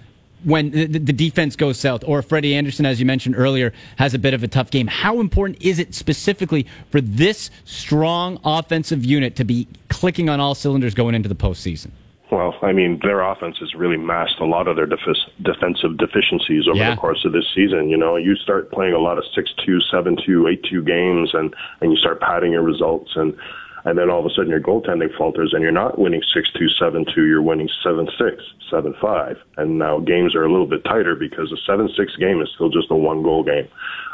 [0.45, 4.19] when the, the, defense goes south, or Freddie Andersen, as you mentioned earlier, has a
[4.19, 4.87] bit of a tough game.
[4.87, 10.55] How important is it specifically for this strong offensive unit to be clicking on all
[10.55, 11.91] cylinders going into the postseason?
[12.31, 14.99] Well, I mean, their offense has really masked a lot of their def-
[15.43, 16.91] defensive deficiencies over yeah.
[16.91, 17.91] the course of this season.
[17.91, 21.97] You know, you start playing a lot of six-two, seven-two, eight-two games, and and you
[21.97, 23.37] start padding your results, and
[23.85, 27.25] and then all of a sudden your goaltending falters, and you're not winning six-two, seven-two.
[27.25, 32.17] You're winning seven-six, seven-five, and now games are a little bit tighter because a seven-six
[32.17, 33.69] game is still just a one-goal game.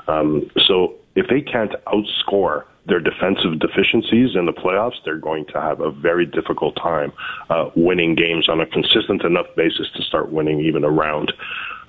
[0.09, 5.61] Um, so if they can't outscore their defensive deficiencies in the playoffs, they're going to
[5.61, 7.13] have a very difficult time
[7.51, 11.33] uh, winning games on a consistent enough basis to start winning even a round.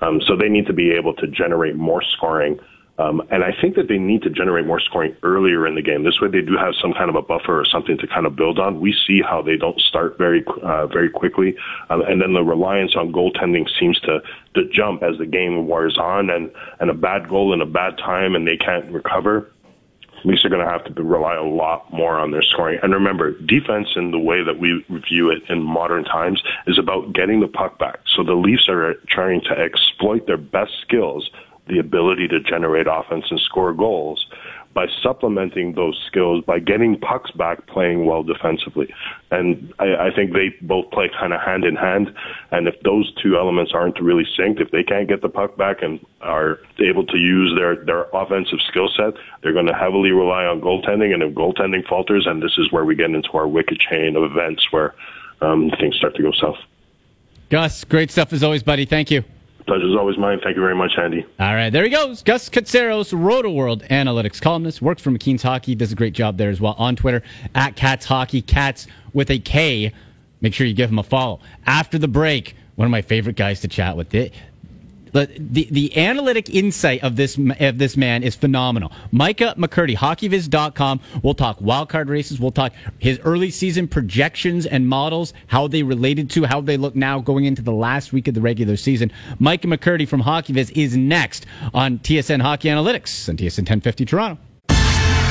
[0.02, 2.60] Um, so they need to be able to generate more scoring.
[3.02, 6.04] Um, and I think that they need to generate more scoring earlier in the game.
[6.04, 8.36] This way, they do have some kind of a buffer or something to kind of
[8.36, 8.80] build on.
[8.80, 11.56] We see how they don't start very, uh, very quickly,
[11.90, 14.20] um, and then the reliance on goaltending seems to
[14.54, 16.30] to jump as the game wears on.
[16.30, 19.50] And and a bad goal in a bad time, and they can't recover
[20.24, 22.78] Leafs are going to have to rely a lot more on their scoring.
[22.82, 27.12] And remember, defense in the way that we view it in modern times is about
[27.12, 28.00] getting the puck back.
[28.06, 31.30] So the Leafs are trying to exploit their best skills,
[31.68, 34.26] the ability to generate offense and score goals,
[34.74, 38.92] by supplementing those skills by getting pucks back playing well defensively.
[39.30, 42.14] And I, I think they both play kind of hand in hand.
[42.50, 45.82] And if those two elements aren't really synced, if they can't get the puck back
[45.82, 50.44] and are able to use their, their offensive skill set, they're going to heavily rely
[50.44, 51.12] on goaltending.
[51.12, 54.22] And if goaltending falters, and this is where we get into our wicked chain of
[54.22, 54.94] events where
[55.42, 56.58] um, things start to go south.
[57.50, 58.86] Gus, great stuff as always, buddy.
[58.86, 59.24] Thank you.
[59.66, 60.40] Pleasure's always mine.
[60.42, 61.24] Thank you very much, Andy.
[61.38, 62.22] All right, there he goes.
[62.22, 66.50] Gus Katsaros, Roto World analytics columnist, works for McKeen's Hockey, does a great job there
[66.50, 67.22] as well on Twitter
[67.54, 69.92] at Cats Hockey, Cats with a K.
[70.40, 71.40] Make sure you give him a follow.
[71.66, 74.12] After the break, one of my favorite guys to chat with.
[75.12, 78.92] The, the, the analytic insight of this of this man is phenomenal.
[79.10, 81.00] Micah McCurdy, hockeyviz.com.
[81.22, 82.40] We'll talk wildcard races.
[82.40, 86.96] We'll talk his early season projections and models, how they related to how they look
[86.96, 89.12] now going into the last week of the regular season.
[89.38, 94.51] Micah McCurdy from HockeyViz is next on TSN Hockey Analytics and TSN 1050 Toronto.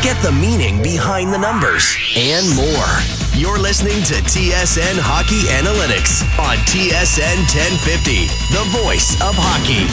[0.02, 2.90] Get the meaning behind the numbers and more.
[3.36, 9.86] You're listening to TSN Hockey Analytics on TSN 1050, the voice of hockey.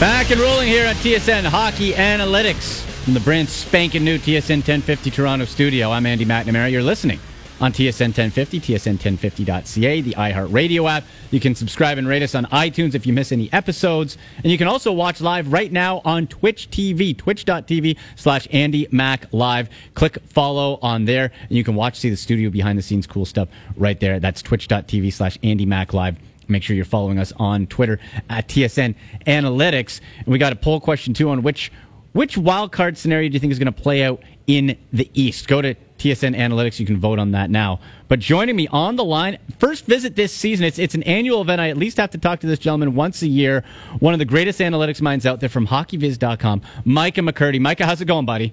[0.00, 5.10] Back and rolling here on TSN Hockey Analytics from the brand spanking new TSN 1050
[5.10, 5.90] Toronto studio.
[5.90, 6.72] I'm Andy McNamara.
[6.72, 7.20] You're listening
[7.60, 11.04] on TSN 1050, TSN1050.ca, the iHeartRadio app.
[11.30, 14.16] You can subscribe and rate us on iTunes if you miss any episodes.
[14.36, 19.26] And you can also watch live right now on Twitch TV, twitch.tv slash Andy Mac
[19.32, 19.68] Live.
[19.94, 23.24] Click follow on there, and you can watch, see the studio behind the scenes cool
[23.24, 24.20] stuff right there.
[24.20, 26.16] That's twitch.tv slash Andy Mac Live.
[26.48, 28.96] Make sure you're following us on Twitter at TSN
[29.26, 30.00] Analytics.
[30.18, 31.70] And we got a poll question too on which
[32.12, 35.46] which wild card scenario do you think is going to play out in the East?
[35.46, 36.80] Go to TSN Analytics.
[36.80, 37.80] You can vote on that now.
[38.08, 40.64] But joining me on the line, first visit this season.
[40.66, 41.60] It's it's an annual event.
[41.60, 43.64] I at least have to talk to this gentleman once a year.
[44.00, 47.60] One of the greatest analytics minds out there from HockeyViz.com, Micah McCurdy.
[47.60, 48.52] Micah, how's it going, buddy?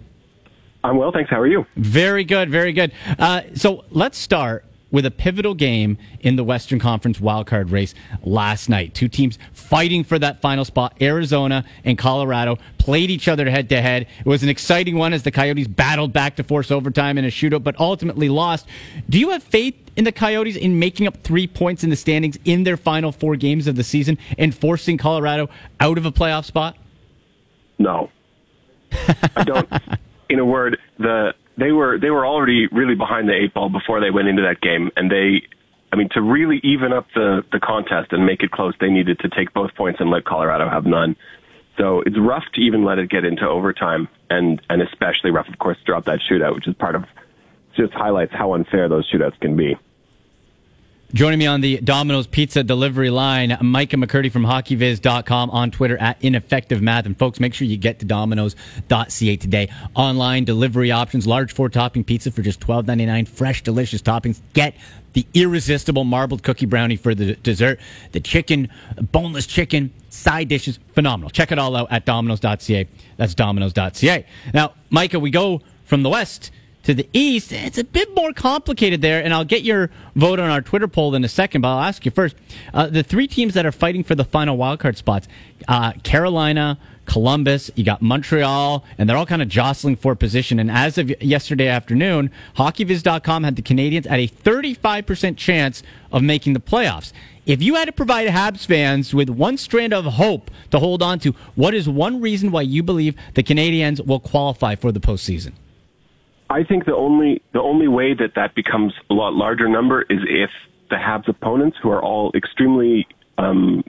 [0.84, 1.30] I'm well, thanks.
[1.30, 1.66] How are you?
[1.76, 2.92] Very good, very good.
[3.18, 8.70] Uh, so let's start with a pivotal game in the Western Conference wildcard race last
[8.70, 8.94] night.
[8.94, 10.96] Two teams fighting for that final spot.
[11.02, 14.08] Arizona and Colorado played each other head to head.
[14.20, 17.30] It was an exciting one as the Coyotes battled back to force overtime in a
[17.30, 18.68] shootout, but ultimately lost.
[19.10, 22.38] Do you have faith in the Coyotes in making up three points in the standings
[22.46, 26.46] in their final four games of the season and forcing Colorado out of a playoff
[26.46, 26.78] spot?
[27.80, 28.10] No,
[29.36, 29.70] I don't.
[30.30, 34.00] in a word, the they were they were already really behind the eight ball before
[34.00, 35.48] they went into that game, and they,
[35.92, 39.20] I mean, to really even up the the contest and make it close, they needed
[39.20, 41.16] to take both points and let Colorado have none.
[41.78, 45.58] So it's rough to even let it get into overtime, and and especially rough, of
[45.60, 47.06] course, to drop that shootout, which is part of
[47.76, 49.78] just highlights how unfair those shootouts can be.
[51.14, 56.22] Joining me on the Domino's Pizza delivery line, Micah McCurdy from HockeyViz.com on Twitter at
[56.22, 57.06] Ineffective Math.
[57.06, 59.70] And folks, make sure you get to Domino's.ca today.
[59.96, 63.26] Online delivery options, large four topping pizza for just twelve ninety nine.
[63.26, 64.42] Fresh, delicious toppings.
[64.54, 64.76] Get
[65.14, 67.80] the irresistible marbled cookie brownie for the dessert.
[68.12, 68.68] The chicken,
[69.14, 71.30] boneless chicken, side dishes, phenomenal.
[71.30, 72.86] Check it all out at Domino's.ca.
[73.16, 74.26] That's Domino's.ca.
[74.54, 76.52] Now, Micah, we go from the west
[76.88, 80.50] to the east, it's a bit more complicated there, and I'll get your vote on
[80.50, 82.38] our Twitter poll in a second, but I'll ask you first.
[82.74, 85.28] Uh, the three teams that are fighting for the final wildcard spots
[85.68, 90.60] uh, Carolina, Columbus, you got Montreal, and they're all kind of jostling for position.
[90.60, 96.54] And as of yesterday afternoon, HockeyViz.com had the Canadiens at a 35% chance of making
[96.54, 97.12] the playoffs.
[97.46, 101.20] If you had to provide Habs fans with one strand of hope to hold on
[101.20, 105.52] to, what is one reason why you believe the Canadiens will qualify for the postseason?
[106.50, 110.20] I think the only the only way that that becomes a lot larger number is
[110.28, 110.50] if
[110.90, 113.06] the Habs opponents, who are all extremely
[113.38, 113.84] um,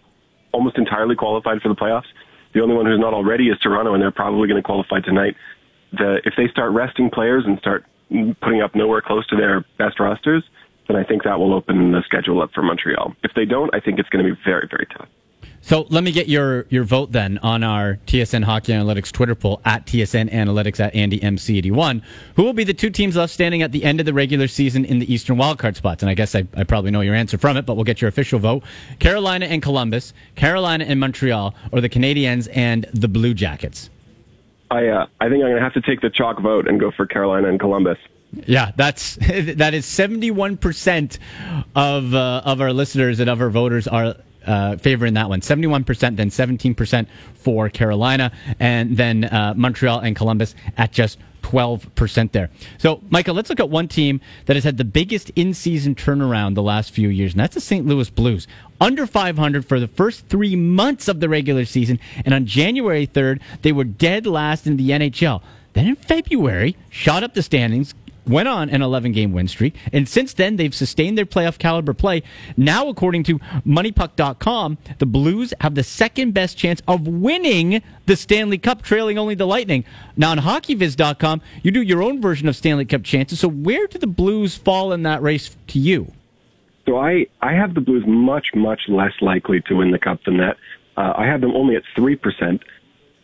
[0.53, 2.11] almost entirely qualified for the playoffs,
[2.55, 5.37] the only one who's not already is Toronto, and they're probably going to qualify tonight.
[5.92, 7.85] The if they start resting players and start
[8.40, 10.42] putting up nowhere close to their best rosters,
[10.88, 13.14] then I think that will open the schedule up for Montreal.
[13.23, 15.09] If they don't, I think it's going to be very very tough.
[15.61, 19.61] So let me get your, your vote then on our TSN Hockey Analytics Twitter poll
[19.66, 22.01] at TSN Analytics at Andy MC81.
[22.37, 24.87] Who will be the two teams left standing at the end of the regular season
[24.87, 26.03] in the Eastern wildcard spots?
[26.03, 28.09] And I guess I, I probably know your answer from it, but we'll get your
[28.09, 28.62] official vote.
[28.98, 33.90] Carolina and Columbus, Carolina and Montreal, or the Canadiens and the Blue Jackets?
[34.70, 36.90] I uh, I think I'm going to have to take the chalk vote and go
[36.90, 37.98] for Carolina and Columbus.
[38.46, 39.16] Yeah, that's
[39.57, 41.18] that is seventy one percent
[41.74, 44.16] of uh, of our listeners and of our voters are
[44.48, 45.40] uh, favoring that one.
[45.40, 52.50] 71%, then 17% for Carolina, and then uh, Montreal and Columbus at just 12% there.
[52.78, 56.54] So, Michael, let's look at one team that has had the biggest in season turnaround
[56.54, 57.87] the last few years, and that's the St.
[57.87, 58.46] Louis Blues.
[58.80, 63.40] Under 500 for the first three months of the regular season, and on January 3rd,
[63.62, 65.42] they were dead last in the NHL.
[65.72, 67.94] Then in February, shot up the standings,
[68.29, 71.95] went on an 11 game win streak, and since then they've sustained their playoff caliber
[71.95, 72.23] play.
[72.57, 78.59] Now, according to MoneyPuck.com, the Blues have the second best chance of winning the Stanley
[78.59, 79.85] Cup, trailing only the Lightning.
[80.17, 83.41] Now, on HockeyViz.com, you do your own version of Stanley Cup chances.
[83.41, 86.12] So, where do the Blues fall in that race to you?
[86.87, 90.38] So, I, I have the Blues much, much less likely to win the Cup than
[90.38, 90.57] that.
[90.97, 92.61] Uh, I have them only at 3%.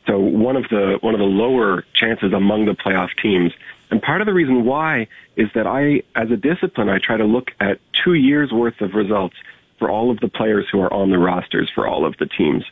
[0.06, 3.52] So one of the one of the lower chances among the playoff teams.
[3.94, 7.24] And part of the reason why is that I, as a discipline, I try to
[7.24, 9.36] look at two years worth of results
[9.78, 12.64] for all of the players who are on the rosters for all of the teams.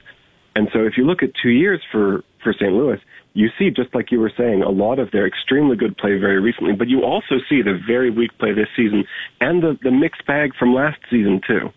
[0.56, 2.72] And so if you look at two years for, for St.
[2.72, 2.98] Louis,
[3.34, 6.40] you see, just like you were saying, a lot of their extremely good play very
[6.40, 9.04] recently, but you also see the very weak play this season
[9.40, 11.72] and the, the mixed bag from last season too.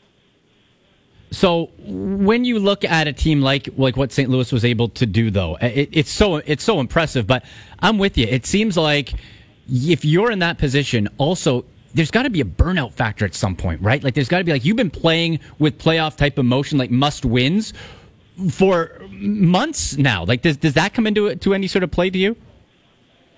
[1.32, 4.30] So when you look at a team like like what St.
[4.30, 7.28] Louis was able to do, though, it, it's so it's so impressive.
[7.28, 7.44] But
[7.80, 8.26] I'm with you.
[8.28, 9.14] It seems like
[9.70, 13.56] if you're in that position, also there's got to be a burnout factor at some
[13.56, 14.04] point, right?
[14.04, 17.26] Like there's got to be like you've been playing with playoff type emotion, like must
[17.26, 17.74] wins
[18.52, 20.24] for months now.
[20.26, 22.36] Like does does that come into to any sort of play to you?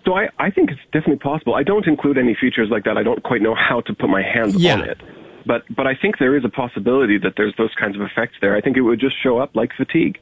[0.06, 1.54] So I, I think it's definitely possible.
[1.56, 2.98] I don't include any features like that.
[2.98, 4.76] I don't quite know how to put my hands Yeah.
[4.76, 4.98] on it.
[5.48, 8.56] But but I think there is a possibility that there's those kinds of effects there.
[8.56, 10.20] I think it would just show up like fatigue.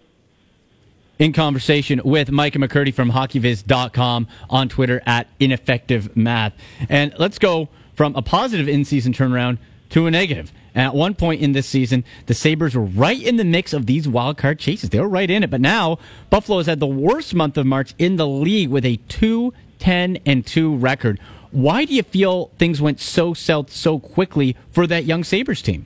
[1.18, 6.54] in conversation with Micah McCurdy from hockeyviz.com on Twitter at ineffective math.
[6.90, 9.58] And let's go from a positive in season turnaround
[9.92, 10.52] to a negative.
[10.76, 14.10] At one point in this season, the Sabres were right in the mix of these
[14.10, 14.90] wild card chases.
[14.90, 15.50] They were right in it.
[15.50, 18.98] But now, Buffalo has had the worst month of March in the league with a
[19.08, 21.20] 2 10 and 2 record.
[21.56, 25.86] Why do you feel things went so south so quickly for that young Sabres team?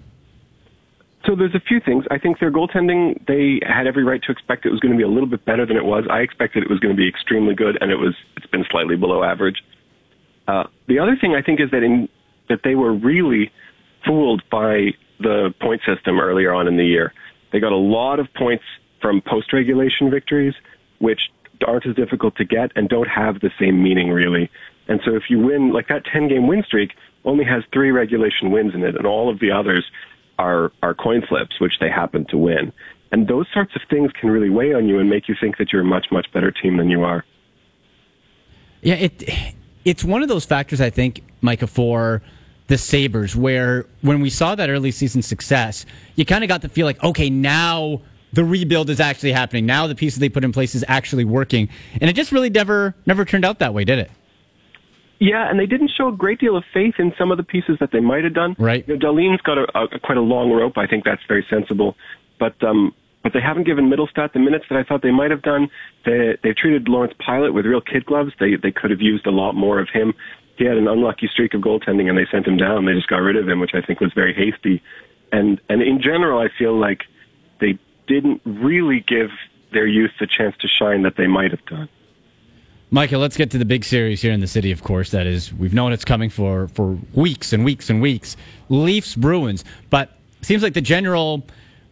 [1.28, 2.06] So there's a few things.
[2.10, 5.04] I think their goaltending, they had every right to expect it was going to be
[5.04, 6.06] a little bit better than it was.
[6.10, 8.16] I expected it was going to be extremely good, and it was.
[8.36, 9.58] It's been slightly below average.
[10.48, 12.10] Uh, the other thing I think is that in
[12.48, 13.52] that they were really
[14.08, 17.14] fooled by the point system earlier on in the year.
[17.52, 18.64] They got a lot of points
[19.04, 20.56] from post-regulation victories,
[20.98, 21.20] which
[21.68, 24.50] aren't as difficult to get and don't have the same meaning really.
[24.90, 26.92] And so if you win like that 10 game win streak,
[27.24, 29.86] only has three regulation wins in it, and all of the others
[30.38, 32.74] are are coin flips, which they happen to win.
[33.12, 35.72] And those sorts of things can really weigh on you and make you think that
[35.72, 37.24] you're a much much better team than you are.
[38.82, 42.22] Yeah, it it's one of those factors I think, Micah, for
[42.68, 46.70] the Sabres, where when we saw that early season success, you kind of got the
[46.70, 48.02] feel like, okay, now
[48.34, 49.66] the rebuild is actually happening.
[49.66, 52.96] Now the pieces they put in place is actually working, and it just really never
[53.06, 54.12] never turned out that way, did it?
[55.20, 57.78] Yeah, and they didn't show a great deal of faith in some of the pieces
[57.82, 58.56] that they might have done.
[58.58, 58.88] Right.
[58.88, 60.78] You know, Dahlin's got a, a, quite a long rope.
[60.78, 61.96] I think that's very sensible.
[62.40, 65.42] But um, but they haven't given Mittelstadt the minutes that I thought they might have
[65.42, 65.70] done.
[66.06, 68.32] They they've treated Lawrence Pilut with real kid gloves.
[68.40, 70.14] They they could have used a lot more of him.
[70.58, 72.86] He had an unlucky streak of goaltending, and they sent him down.
[72.86, 74.82] They just got rid of him, which I think was very hasty.
[75.34, 77.02] And and in general, I feel like
[77.60, 77.78] they
[78.08, 79.30] didn't really give
[79.74, 81.90] their youth the chance to shine that they might have done.
[82.92, 85.12] Michael, let's get to the big series here in the city, of course.
[85.12, 88.36] That is, we've known it's coming for, for weeks and weeks and weeks.
[88.70, 89.64] Leafs, Bruins.
[89.92, 90.10] But
[90.42, 91.46] seems like the general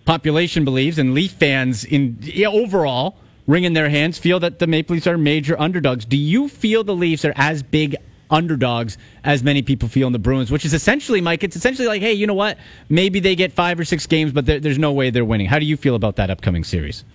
[0.05, 4.95] population believes, and Leaf fans in yeah, overall, wringing their hands, feel that the Maple
[4.95, 6.03] Leafs are major underdogs.
[6.03, 7.95] Do you feel the Leafs are as big
[8.31, 12.01] underdogs as many people feel in the Bruins, which is essentially, Mike, it's essentially like,
[12.01, 12.57] hey, you know what?
[12.89, 15.45] Maybe they get five or six games, but there's no way they're winning.
[15.45, 17.05] How do you feel about that upcoming series?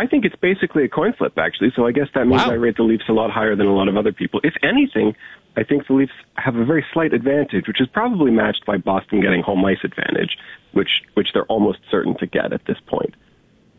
[0.00, 1.72] I think it's basically a coin flip, actually.
[1.76, 2.52] So I guess that means wow.
[2.52, 4.40] I rate the Leafs a lot higher than a lot of other people.
[4.42, 5.14] If anything,
[5.58, 9.20] I think the Leafs have a very slight advantage, which is probably matched by Boston
[9.20, 10.38] getting home ice advantage,
[10.72, 13.14] which which they're almost certain to get at this point.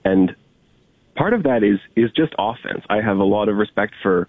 [0.05, 0.35] And
[1.15, 2.85] part of that is is just offense.
[2.87, 4.27] I have a lot of respect for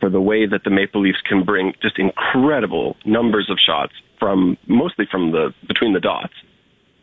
[0.00, 4.56] for the way that the Maple Leafs can bring just incredible numbers of shots from
[4.68, 6.32] mostly from the between the dots,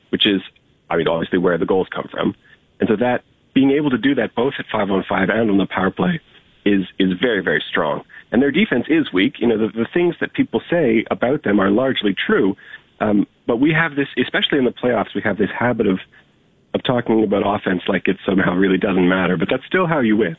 [0.09, 0.41] which is
[0.89, 2.33] I mean obviously where the goals come from.
[2.79, 5.57] And so that being able to do that both at five on five and on
[5.57, 6.19] the power play
[6.65, 8.03] is is very very strong.
[8.31, 9.39] And their defense is weak.
[9.39, 12.55] You know the, the things that people say about them are largely true.
[12.99, 15.99] Um, but we have this, especially in the playoffs, we have this habit of
[16.73, 19.37] of talking about offense like it somehow really doesn't matter.
[19.37, 20.37] But that's still how you win.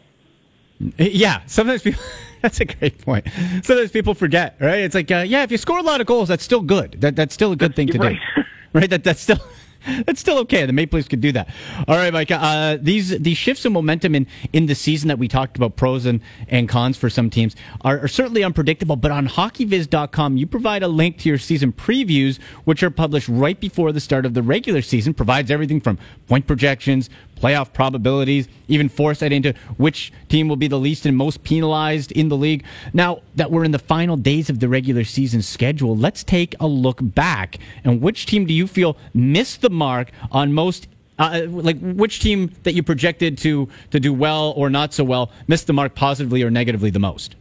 [0.98, 2.02] Yeah, sometimes people.
[2.42, 3.26] that's a great point.
[3.62, 4.80] Sometimes people forget, right?
[4.80, 7.00] It's like, uh, yeah, if you score a lot of goals, that's still good.
[7.00, 8.18] That that's still a good thing to right.
[8.36, 8.90] do, right?
[8.90, 9.38] That that's still
[10.06, 10.66] That's still okay.
[10.66, 11.48] The Maple Leafs could do that.
[11.88, 12.30] All right, Mike.
[12.30, 16.06] Uh, these these shifts in momentum in, in the season that we talked about, pros
[16.06, 18.96] and, and cons for some teams, are, are certainly unpredictable.
[18.96, 23.58] But on HockeyViz.com, you provide a link to your season previews, which are published right
[23.58, 25.14] before the start of the regular season.
[25.14, 27.10] Provides everything from point projections,
[27.44, 32.28] playoff probabilities, even foresight into which team will be the least and most penalized in
[32.28, 32.64] the league.
[32.94, 36.66] Now that we're in the final days of the regular season schedule, let's take a
[36.66, 37.58] look back.
[37.84, 42.50] And which team do you feel missed the mark on most uh, like which team
[42.64, 46.42] that you projected to to do well or not so well missed the mark positively
[46.42, 47.36] or negatively the most?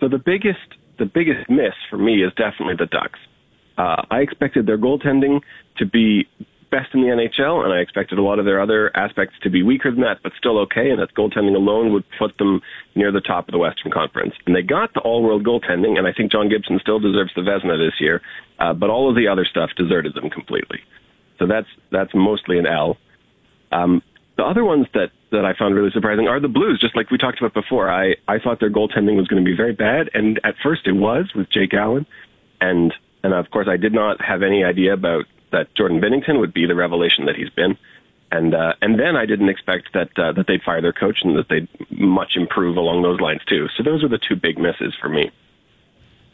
[0.00, 0.58] So the biggest
[0.98, 3.20] the biggest miss for me is definitely the Ducks.
[3.78, 5.40] Uh, I expected their goaltending
[5.78, 6.28] to be
[6.70, 9.62] best in the NHL, and I expected a lot of their other aspects to be
[9.62, 10.90] weaker than that, but still okay.
[10.90, 12.60] And that goaltending alone would put them
[12.94, 14.34] near the top of the Western Conference.
[14.46, 17.76] And they got the all-world goaltending, and I think John Gibson still deserves the Vezina
[17.76, 18.22] this year.
[18.58, 20.80] Uh, but all of the other stuff deserted them completely.
[21.38, 22.98] So that's that's mostly an L.
[23.72, 24.02] Um,
[24.36, 26.78] the other ones that that I found really surprising are the Blues.
[26.80, 29.56] Just like we talked about before, I I thought their goaltending was going to be
[29.56, 32.06] very bad, and at first it was with Jake Allen,
[32.60, 36.54] and and of course I did not have any idea about that Jordan Binnington would
[36.54, 37.76] be the revelation that he's been.
[38.32, 41.36] And uh, and then I didn't expect that uh, that they'd fire their coach and
[41.36, 43.66] that they'd much improve along those lines too.
[43.76, 45.30] So those are the two big misses for me.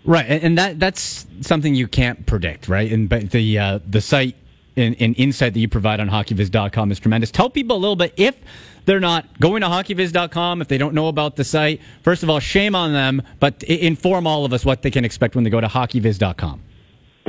[0.05, 2.93] Right, and that that's something you can't predict, right?
[2.93, 4.37] And but the uh, the site
[4.77, 7.31] and, and insight that you provide on hockeyviz.com is tremendous.
[7.31, 8.39] Tell people a little bit if
[8.85, 11.81] they're not going to hockeyviz.com, if they don't know about the site.
[12.03, 15.35] First of all, shame on them, but inform all of us what they can expect
[15.35, 16.63] when they go to hockeyviz.com.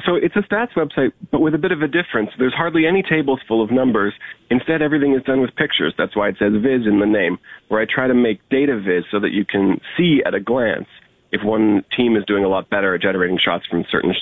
[0.05, 2.29] So it's a stats website, but with a bit of a difference.
[2.38, 4.13] There's hardly any tables full of numbers.
[4.49, 5.93] Instead, everything is done with pictures.
[5.97, 9.05] That's why it says viz in the name, where I try to make data viz
[9.12, 10.88] so that you can see at a glance
[11.31, 14.13] if one team is doing a lot better at generating shots from certain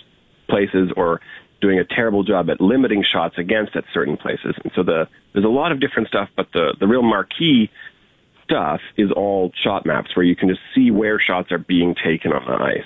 [0.49, 1.19] places or
[1.61, 4.55] doing a terrible job at limiting shots against at certain places.
[4.63, 7.69] And so the, there's a lot of different stuff, but the, the real marquee
[8.43, 12.31] stuff is all shot maps where you can just see where shots are being taken
[12.31, 12.85] on the ice.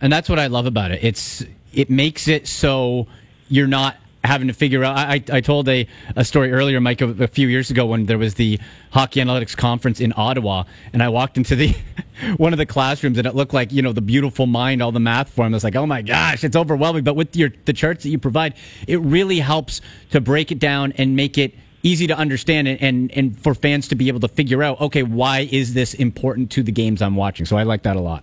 [0.00, 1.02] And that's what I love about it.
[1.02, 3.06] It's it makes it so
[3.48, 4.96] you're not having to figure out.
[4.96, 8.18] I, I told a, a story earlier, Mike, a, a, few years ago when there
[8.18, 8.58] was the
[8.90, 11.74] hockey analytics conference in Ottawa, and I walked into the
[12.36, 15.00] one of the classrooms, and it looked like you know the beautiful mind, all the
[15.00, 15.52] math form.
[15.52, 17.04] I was like, oh my gosh, it's overwhelming.
[17.04, 18.54] But with your the charts that you provide,
[18.86, 23.12] it really helps to break it down and make it easy to understand and, and,
[23.12, 26.62] and for fans to be able to figure out, okay, why is this important to
[26.62, 27.46] the games I'm watching?
[27.46, 28.22] So I like that a lot.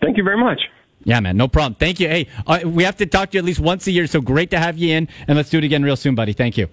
[0.00, 0.62] Thank you very much.
[1.04, 1.74] Yeah, man, no problem.
[1.74, 2.08] Thank you.
[2.08, 4.50] Hey, uh, we have to talk to you at least once a year, so great
[4.50, 6.32] to have you in, and let's do it again real soon, buddy.
[6.32, 6.68] Thank you.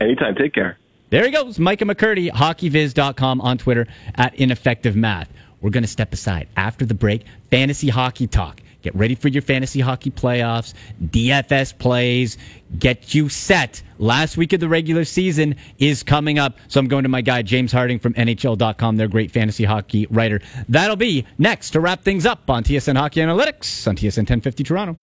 [0.00, 0.34] Anytime.
[0.34, 0.78] Take care.
[1.10, 5.30] There he goes, Micah McCurdy, hockeyviz.com on Twitter at ineffective math.
[5.60, 7.24] We're going to step aside after the break.
[7.50, 8.61] Fantasy hockey talk.
[8.82, 12.36] Get ready for your fantasy hockey playoffs, DFS plays,
[12.78, 13.82] get you set.
[13.98, 16.58] Last week of the regular season is coming up.
[16.68, 20.40] So I'm going to my guy, James Harding from NHL.com, their great fantasy hockey writer.
[20.68, 24.96] That'll be next to wrap things up on TSN Hockey Analytics on TSN 1050 Toronto.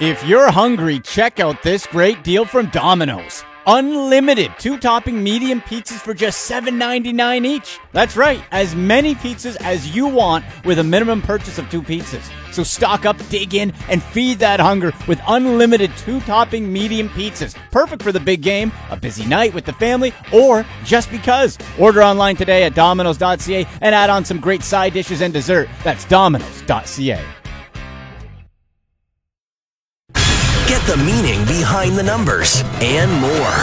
[0.00, 3.44] If you're hungry, check out this great deal from Domino's.
[3.72, 7.78] Unlimited two topping medium pizzas for just $7.99 each.
[7.92, 12.32] That's right, as many pizzas as you want with a minimum purchase of two pizzas.
[12.52, 17.54] So stock up, dig in, and feed that hunger with unlimited two topping medium pizzas.
[17.70, 21.56] Perfect for the big game, a busy night with the family, or just because.
[21.78, 25.68] Order online today at Domino's.ca and add on some great side dishes and dessert.
[25.84, 27.39] That's Domino's.ca.
[30.90, 33.54] the meaning behind the numbers and more.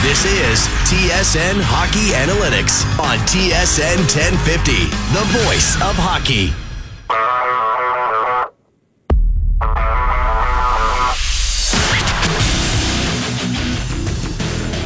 [0.00, 0.58] This is
[0.88, 4.72] TSN Hockey Analytics on TSN 1050,
[5.12, 6.48] the voice of hockey.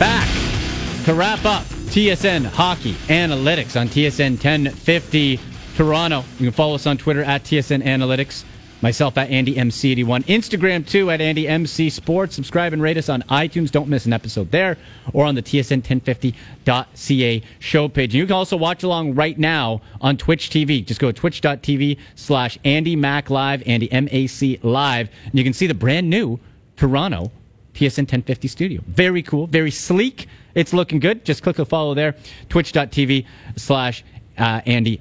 [0.01, 1.63] Back to wrap up
[1.93, 5.39] TSN Hockey Analytics on TSN 1050
[5.77, 6.25] Toronto.
[6.41, 8.43] You can follow us on Twitter at TSN Analytics.
[8.83, 10.25] Myself at Andy MC81.
[10.25, 12.35] Instagram too at Andy MC Sports.
[12.35, 13.71] Subscribe and rate us on iTunes.
[13.71, 14.77] Don't miss an episode there
[15.13, 18.13] or on the TSN1050.ca show page.
[18.13, 20.85] And you can also watch along right now on Twitch TV.
[20.85, 23.63] Just go to twitch.tv slash Andy Mac Live.
[23.67, 26.39] And you can see the brand new
[26.77, 27.31] Toronto
[27.75, 28.83] TSN 1050 studio.
[28.87, 30.29] Very cool, very sleek.
[30.55, 31.25] It's looking good.
[31.25, 32.15] Just click the follow there.
[32.49, 34.05] Twitch.tv slash
[34.39, 35.01] uh, Andy.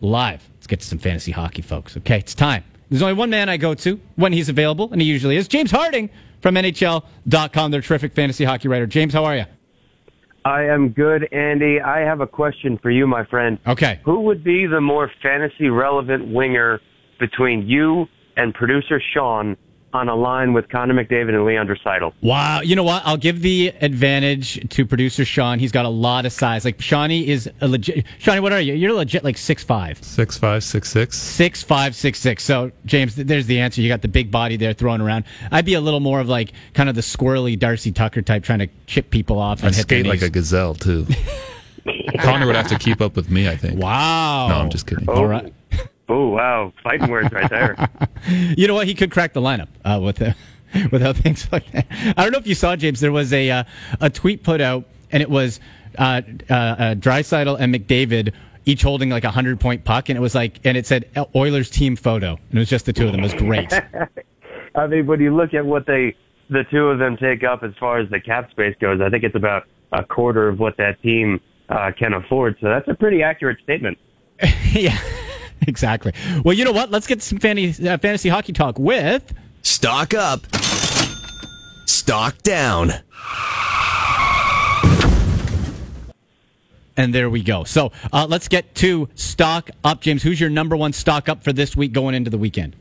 [0.00, 1.96] Let's get to some fantasy hockey, folks.
[1.96, 2.64] Okay, it's time.
[2.90, 5.70] There's only one man I go to when he's available, and he usually is James
[5.70, 6.10] Harding
[6.40, 8.86] from NHL.com, their terrific fantasy hockey writer.
[8.86, 9.44] James, how are you?
[10.44, 11.80] I am good, Andy.
[11.80, 13.58] I have a question for you, my friend.
[13.66, 14.00] Okay.
[14.04, 16.80] Who would be the more fantasy relevant winger
[17.18, 18.06] between you
[18.36, 19.56] and producer Sean
[19.94, 22.12] on a line with Connor McDavid and Leon Draisaitl?
[22.20, 22.60] Wow.
[22.60, 23.02] You know what?
[23.06, 25.58] I'll give the advantage to producer Sean.
[25.58, 26.64] He's got a lot of size.
[26.64, 28.04] Like Shawnee is a legit.
[28.18, 28.74] Shawnee, what are you?
[28.74, 30.02] You're legit like six five.
[30.02, 31.18] Six five, six six.
[31.18, 32.42] Six five, six six.
[32.42, 33.80] So James, there's the answer.
[33.80, 35.24] You got the big body there thrown around.
[35.52, 38.58] I'd be a little more of like kind of the squirrely Darcy Tucker type, trying
[38.58, 41.06] to chip people off I and hit skate like a gazelle too.
[42.20, 43.80] Connor would have to keep up with me, I think.
[43.80, 44.48] Wow.
[44.48, 45.08] No, I'm just kidding.
[45.08, 45.52] All right.
[46.08, 46.72] Oh, wow.
[46.82, 47.76] Fighting words right there.
[48.26, 48.86] You know what?
[48.86, 50.32] He could crack the lineup uh, with uh,
[50.90, 51.86] without things like that.
[52.16, 53.00] I don't know if you saw James.
[53.00, 53.64] There was a uh,
[54.00, 55.60] a tweet put out, and it was
[55.98, 58.32] uh, uh, uh, Draisaitl and McDavid
[58.64, 61.68] each holding like a hundred point puck, and it was like, and it said Oilers
[61.68, 63.20] team photo, and it was just the two of them.
[63.20, 63.72] It was great.
[64.74, 66.16] I mean, when you look at what they,
[66.48, 69.22] the two of them take up as far as the cap space goes, I think
[69.22, 72.56] it's about a quarter of what that team uh, can afford.
[72.60, 73.98] So that's a pretty accurate statement.
[74.72, 74.98] yeah,
[75.68, 76.12] exactly.
[76.44, 76.90] Well, you know what?
[76.90, 79.32] Let's get some fantasy, uh, fantasy hockey talk with.
[79.62, 80.40] Stock up,
[81.86, 82.92] stock down.
[86.96, 87.64] And there we go.
[87.64, 90.22] So uh, let's get to stock up, James.
[90.22, 92.76] Who's your number one stock up for this week going into the weekend?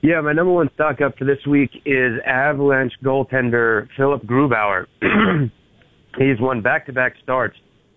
[0.00, 4.86] Yeah, my number one stock up for this week is Avalanche goaltender Philipp Grubauer.
[6.18, 7.56] He's won back-to-back starts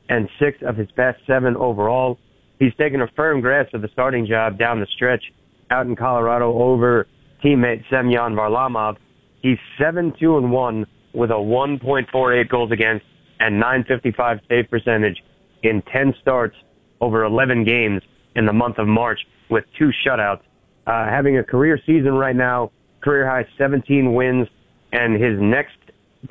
[0.09, 2.19] and six of his past seven overall.
[2.59, 5.23] He's taken a firm grasp of the starting job down the stretch
[5.69, 7.07] out in Colorado over
[7.43, 8.97] teammate Semyon Varlamov.
[9.41, 13.05] He's 7-2 and 1 with a 1.48 goals against
[13.39, 15.21] and 955 save percentage
[15.63, 16.55] in 10 starts
[17.01, 18.01] over 11 games
[18.35, 20.41] in the month of March with two shutouts.
[20.87, 24.47] Uh, having a career season right now, career high 17 wins,
[24.91, 25.77] and his next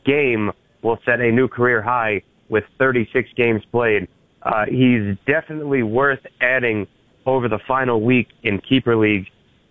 [0.04, 0.50] game
[0.82, 4.08] will set a new career high with 36 games played.
[4.44, 6.86] Uh, he's definitely worth adding
[7.26, 9.26] over the final week in keeper leagues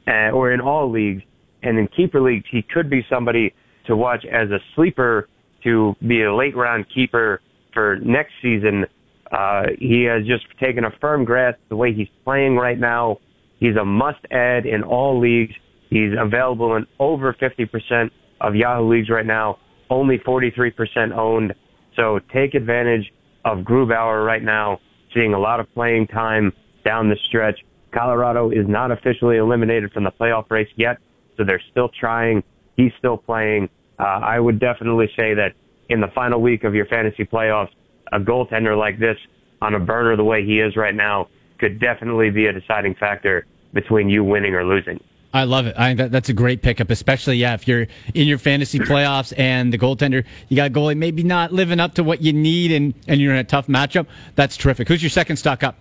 [0.08, 1.22] uh, or in all leagues.
[1.62, 3.54] And in keeper leagues, he could be somebody
[3.86, 5.30] to watch as a sleeper
[5.64, 7.42] to be a late round keeper
[7.74, 8.86] for next season.
[9.32, 13.18] Uh, he has just taken a firm grasp the way he's playing right now.
[13.60, 15.54] He's a must add in all leagues.
[15.90, 18.10] He's available in over 50%
[18.42, 19.60] of Yahoo leagues right now,
[19.90, 21.54] only 43% owned.
[21.96, 23.12] So take advantage
[23.46, 24.80] of Grubauer right now,
[25.14, 26.54] seeing a lot of playing time
[26.86, 27.60] down the stretch.
[27.94, 30.98] Colorado is not officially eliminated from the playoff race yet,
[31.38, 32.44] so they're still trying.
[32.76, 33.70] He's still playing.
[34.00, 35.54] Uh, I would definitely say that
[35.90, 37.70] in the final week of your fantasy playoffs,
[38.12, 39.18] a goaltender like this
[39.62, 41.28] on a burner the way he is right now
[41.60, 45.00] could definitely be a deciding factor between you winning or losing.
[45.34, 45.76] I love it.
[45.78, 49.74] I that, that's a great pickup, especially yeah if you're in your fantasy playoffs and
[49.74, 52.94] the goaltender you got a goalie maybe not living up to what you need and
[53.08, 54.06] and you're in a tough matchup.
[54.36, 54.88] That's terrific.
[54.88, 55.76] Who's your second stock up?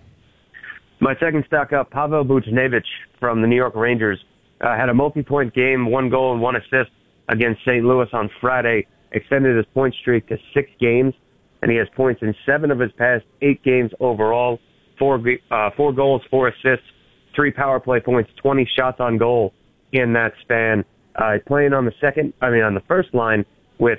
[1.00, 2.86] My second stock up, Pavel Buchnevich
[3.18, 4.24] from the New York Rangers,
[4.60, 6.92] uh, had a multi-point game, one goal and one assist
[7.28, 7.84] against St.
[7.84, 11.12] Louis on Friday, extended his point streak to six games,
[11.60, 14.60] and he has points in seven of his past eight games overall,
[14.96, 16.86] four uh, four goals, four assists,
[17.34, 19.52] three power play points, 20 shots on goal
[19.92, 20.84] in that span.
[21.16, 23.44] Uh, playing on the second, I mean, on the first line
[23.78, 23.98] with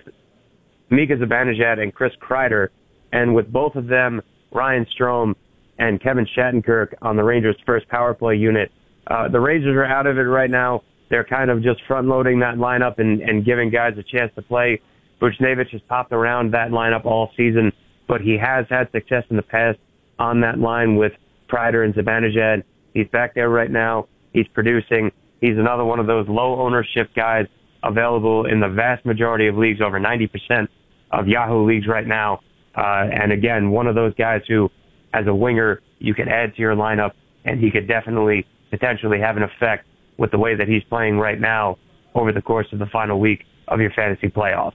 [0.89, 2.69] Mika Zibanejad and Chris Kreider,
[3.11, 4.21] and with both of them,
[4.51, 5.35] Ryan Strome
[5.77, 8.71] and Kevin Shattenkirk on the Rangers' first power play unit.
[9.07, 10.81] Uh, the Rangers are out of it right now.
[11.09, 14.41] They're kind of just front loading that lineup and, and giving guys a chance to
[14.41, 14.81] play.
[15.21, 17.71] Buchnevich has popped around that lineup all season,
[18.07, 19.77] but he has had success in the past
[20.19, 21.13] on that line with
[21.51, 22.63] Kreider and Zibanejad
[22.93, 24.07] He's back there right now.
[24.33, 25.11] He's producing.
[25.41, 27.47] He's another one of those low ownership guys
[27.83, 30.67] available in the vast majority of leagues, over 90%
[31.11, 32.39] of Yahoo leagues right now.
[32.75, 34.69] Uh, and again, one of those guys who,
[35.13, 37.11] as a winger, you can add to your lineup,
[37.45, 39.85] and he could definitely potentially have an effect
[40.17, 41.77] with the way that he's playing right now
[42.15, 44.73] over the course of the final week of your fantasy playoffs.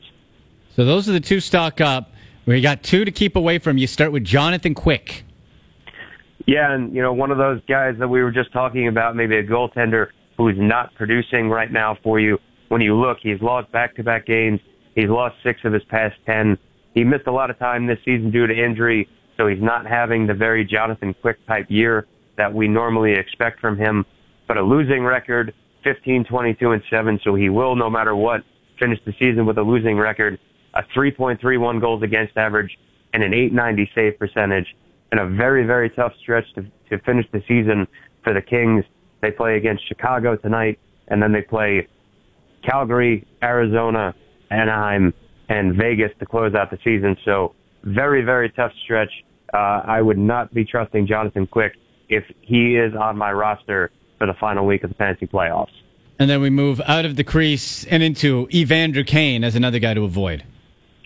[0.76, 2.12] So those are the two stock up.
[2.46, 3.78] We got two to keep away from.
[3.78, 5.24] You start with Jonathan Quick.
[6.48, 9.36] Yeah, and you know, one of those guys that we were just talking about, maybe
[9.36, 10.06] a goaltender
[10.38, 12.38] who's not producing right now for you.
[12.68, 14.58] When you look, he's lost back-to-back games.
[14.94, 16.56] He's lost six of his past ten.
[16.94, 20.26] He missed a lot of time this season due to injury, so he's not having
[20.26, 22.06] the very Jonathan Quick type year
[22.38, 24.06] that we normally expect from him.
[24.46, 25.52] But a losing record,
[25.84, 28.40] 15, 22, and 7, so he will, no matter what,
[28.80, 30.38] finish the season with a losing record,
[30.72, 32.70] a 3.31 goals against average,
[33.12, 34.74] and an 890 save percentage
[35.12, 37.86] in a very, very tough stretch to, to finish the season
[38.24, 38.84] for the Kings.
[39.22, 40.78] They play against Chicago tonight,
[41.08, 41.88] and then they play
[42.68, 44.14] Calgary, Arizona,
[44.50, 45.12] Anaheim,
[45.48, 47.16] and Vegas to close out the season.
[47.24, 47.54] So
[47.84, 49.10] very, very tough stretch.
[49.52, 51.72] Uh, I would not be trusting Jonathan Quick
[52.08, 55.72] if he is on my roster for the final week of the fantasy playoffs.
[56.18, 59.94] And then we move out of the crease and into Evander Kane as another guy
[59.94, 60.44] to avoid.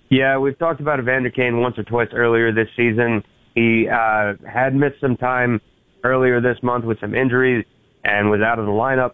[0.08, 3.22] Yeah, we've talked about Evander Kane once or twice earlier this season.
[3.54, 5.60] He uh, had missed some time
[6.04, 7.64] earlier this month with some injuries
[8.04, 9.12] and was out of the lineup.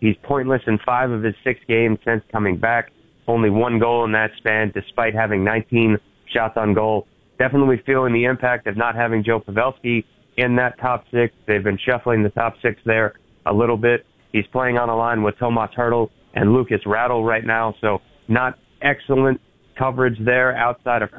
[0.00, 2.90] He's pointless in five of his six games since coming back.
[3.26, 5.98] Only one goal in that span, despite having 19
[6.32, 7.06] shots on goal.
[7.38, 10.04] Definitely feeling the impact of not having Joe Pavelski
[10.36, 11.34] in that top six.
[11.46, 13.14] They've been shuffling the top six there
[13.46, 14.06] a little bit.
[14.32, 18.58] He's playing on a line with Tomas Hertl and Lukas Radil right now, so not
[18.80, 19.40] excellent
[19.76, 21.10] coverage there outside of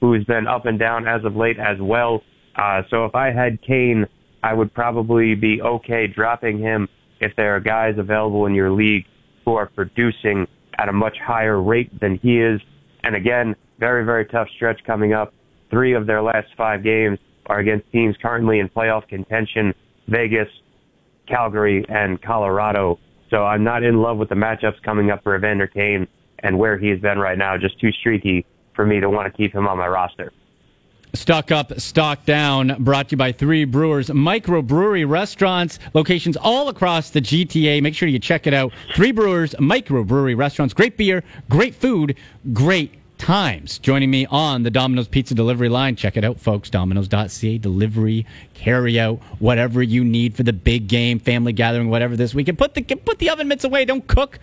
[0.00, 2.22] Hertl who's been up and down as of late as well.
[2.56, 4.06] Uh, so if I had Kane,
[4.42, 6.88] I would probably be okay dropping him
[7.20, 9.04] if there are guys available in your league
[9.44, 10.46] who are producing
[10.78, 12.60] at a much higher rate than he is.
[13.02, 15.32] And again, very, very tough stretch coming up.
[15.70, 19.74] Three of their last five games are against teams currently in playoff contention,
[20.08, 20.48] Vegas,
[21.26, 22.98] Calgary, and Colorado.
[23.30, 26.06] So I'm not in love with the matchups coming up for Evander Kane
[26.40, 27.56] and where he has been right now.
[27.56, 30.32] Just too streaky for me to want to keep him on my roster.
[31.14, 37.08] Stock up, stock down, brought to you by Three Brewers Microbrewery Restaurants, locations all across
[37.10, 37.82] the GTA.
[37.82, 38.70] Make sure you check it out.
[38.94, 40.74] Three Brewers Microbrewery Restaurants.
[40.74, 42.16] Great beer, great food,
[42.52, 43.78] great times.
[43.78, 45.96] Joining me on the Domino's Pizza delivery line.
[45.96, 46.68] Check it out, folks.
[46.68, 52.34] Domino's.ca, delivery, carry out, whatever you need for the big game, family gathering, whatever this
[52.34, 52.58] weekend.
[52.58, 53.86] Put the, put the oven mitts away.
[53.86, 54.38] Don't cook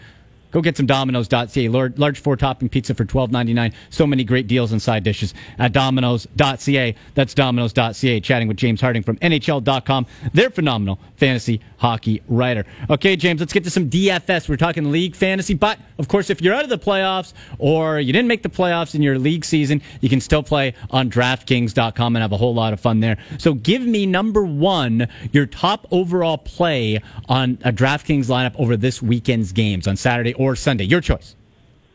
[0.54, 1.68] Go get some Domino's.ca.
[1.68, 3.74] Large, large four topping pizza for twelve ninety nine.
[3.90, 6.96] So many great deals and side dishes at Domino's.ca.
[7.16, 8.20] That's Domino's.ca.
[8.22, 10.06] Chatting with James Harding from NHL.com.
[10.34, 12.66] They're phenomenal fantasy hockey writer.
[12.90, 14.48] Okay, James, let's get to some DFS.
[14.48, 18.14] We're talking league fantasy, but of course, if you're out of the playoffs or you
[18.14, 22.22] didn't make the playoffs in your league season, you can still play on DraftKings.com and
[22.22, 23.18] have a whole lot of fun there.
[23.38, 29.02] So give me number one, your top overall play on a DraftKings lineup over this
[29.02, 30.84] weekend's games on Saturday or Sunday.
[30.86, 31.36] Your choice.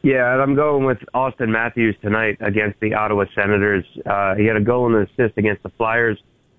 [0.03, 3.85] Yeah, I'm going with Auston Matthews tonight against the Ottawa Senators.
[4.07, 6.19] Uh, he had a goal and an assist against the Flyers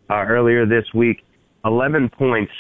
[0.10, 1.24] uh, earlier this week.
[1.64, 2.52] 11 points,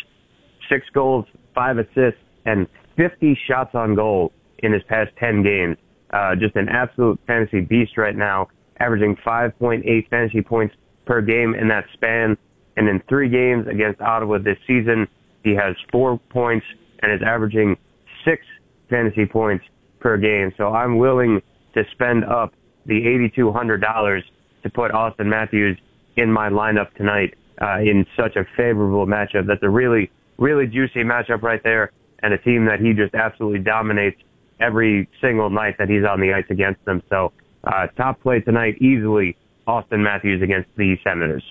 [0.70, 2.66] six goals, five assists, and
[2.96, 5.78] 50 shots on goal in his past 10 games.
[6.12, 8.48] Uh, just an absolute fantasy beast right now,
[8.80, 10.76] averaging 5.8 fantasy points
[11.06, 12.38] per game in that span.
[12.78, 15.08] And in three games against Ottawa this season,
[15.44, 16.66] he has four points
[17.02, 17.78] and is averaging
[18.26, 18.44] six
[18.90, 19.66] fantasy points
[20.00, 20.54] per game.
[20.58, 21.42] So I'm willing
[21.74, 22.54] to spend up
[22.86, 23.02] the
[23.38, 24.22] $8,200
[24.64, 25.78] to put Auston Matthews
[26.16, 29.46] in my lineup tonight uh, in such a favorable matchup.
[29.48, 31.92] That's a really, really juicy matchup right there.
[32.22, 34.20] and a team that he just absolutely dominates
[34.60, 37.02] every single night that he's on the ice against them.
[37.10, 37.32] So,
[37.64, 39.38] uh, top play tonight easily
[39.68, 41.44] Auston Matthews against the Senators.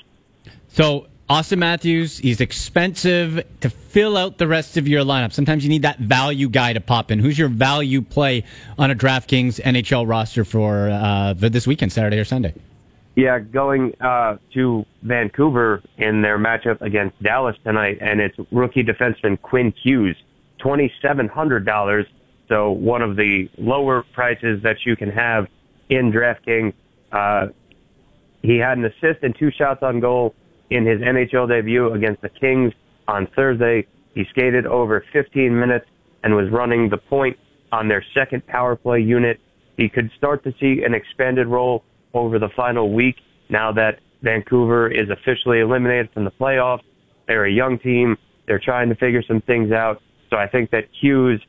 [0.67, 5.31] So Auston Matthews, he's expensive to fill out the rest of your lineup.
[5.31, 7.19] Sometimes you need that value guy to pop in.
[7.19, 8.45] Who's your value play
[8.79, 12.55] on a DraftKings NHL roster for, uh, for this weekend, Saturday or Sunday?
[13.15, 19.43] Yeah, going uh, to Vancouver in their matchup against Dallas tonight, and it's rookie defenseman
[19.43, 20.17] Quinn Hughes,
[20.59, 22.07] twenty seven hundred dollars.
[22.49, 25.49] So one of the lower prices that you can have
[25.91, 26.73] in DraftKings.
[27.11, 27.49] Uh,
[28.41, 30.33] he had an assist and two shots on goal
[30.71, 32.73] in his NHL debut against the Kings
[33.07, 33.87] on Thursday.
[34.15, 35.87] He skated over 15 minutes
[36.23, 37.39] and was running the point
[37.73, 39.41] on their second power play unit.
[39.77, 43.17] He could start to see an expanded role over the final week
[43.49, 46.83] now that Vancouver is officially eliminated from the playoffs.
[47.27, 48.17] They're a young team.
[48.47, 50.03] They're trying to figure some things out.
[50.31, 51.41] So I think that Hughes,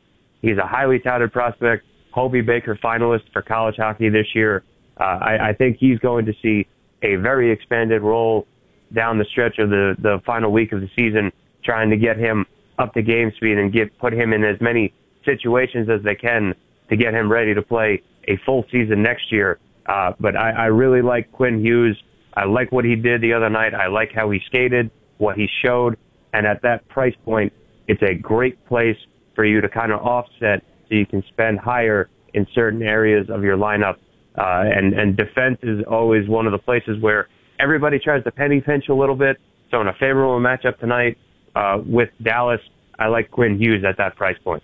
[0.42, 4.62] he's a highly touted prospect, Hobey Baker finalist for college hockey this year.
[4.98, 6.66] Uh, I, I think he's going to see
[7.02, 8.46] a very expanded role
[8.92, 11.32] down the stretch of the, the final week of the season,
[11.64, 12.46] trying to get him
[12.78, 14.92] up to game speed and get put him in as many
[15.24, 16.54] situations as they can
[16.88, 19.58] to get him ready to play a full season next year.
[19.86, 21.96] Uh, but I, I really like Quinn Hughes.
[22.34, 23.74] I like what he did the other night.
[23.74, 25.96] I like how he skated, what he showed,
[26.32, 27.52] and at that price point,
[27.88, 28.96] it's a great place
[29.34, 33.42] for you to kind of offset so you can spend higher in certain areas of
[33.42, 33.96] your lineup.
[34.36, 37.28] Uh, and and defense is always one of the places where
[37.60, 39.38] everybody tries to penny pinch a little bit.
[39.70, 41.18] So in a favorable matchup tonight
[41.54, 42.60] uh, with Dallas,
[42.98, 44.62] I like Quinn Hughes at that price point.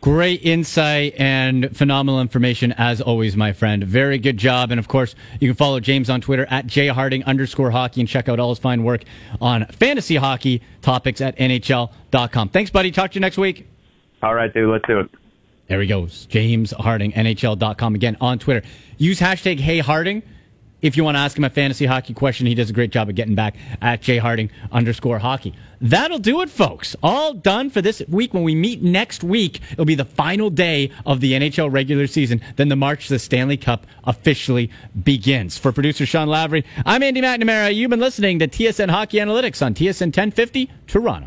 [0.00, 3.84] Great insight and phenomenal information as always, my friend.
[3.84, 4.72] Very good job.
[4.72, 8.28] And of course, you can follow James on Twitter at jharding underscore hockey and check
[8.28, 9.04] out all his fine work
[9.40, 12.48] on fantasy hockey topics at NHL.com.
[12.48, 12.90] Thanks, buddy.
[12.90, 13.68] Talk to you next week.
[14.24, 14.70] All right, dude.
[14.70, 15.10] Let's do it.
[15.68, 16.26] There he goes.
[16.26, 17.94] James Harding, NHL.com.
[17.94, 18.66] Again, on Twitter.
[18.98, 20.24] Use hashtag Hey Harding
[20.82, 23.08] if you want to ask him a fantasy hockey question, he does a great job
[23.08, 25.54] of getting back at Jay Harding underscore hockey.
[25.80, 26.94] That'll do it, folks.
[27.02, 28.34] All done for this week.
[28.34, 32.40] When we meet next week, it'll be the final day of the NHL regular season.
[32.56, 34.70] Then the March to the Stanley Cup officially
[35.02, 35.58] begins.
[35.58, 37.74] For producer Sean Lavery, I'm Andy McNamara.
[37.74, 41.20] You've been listening to TSN Hockey Analytics on TSN 1050 Toronto.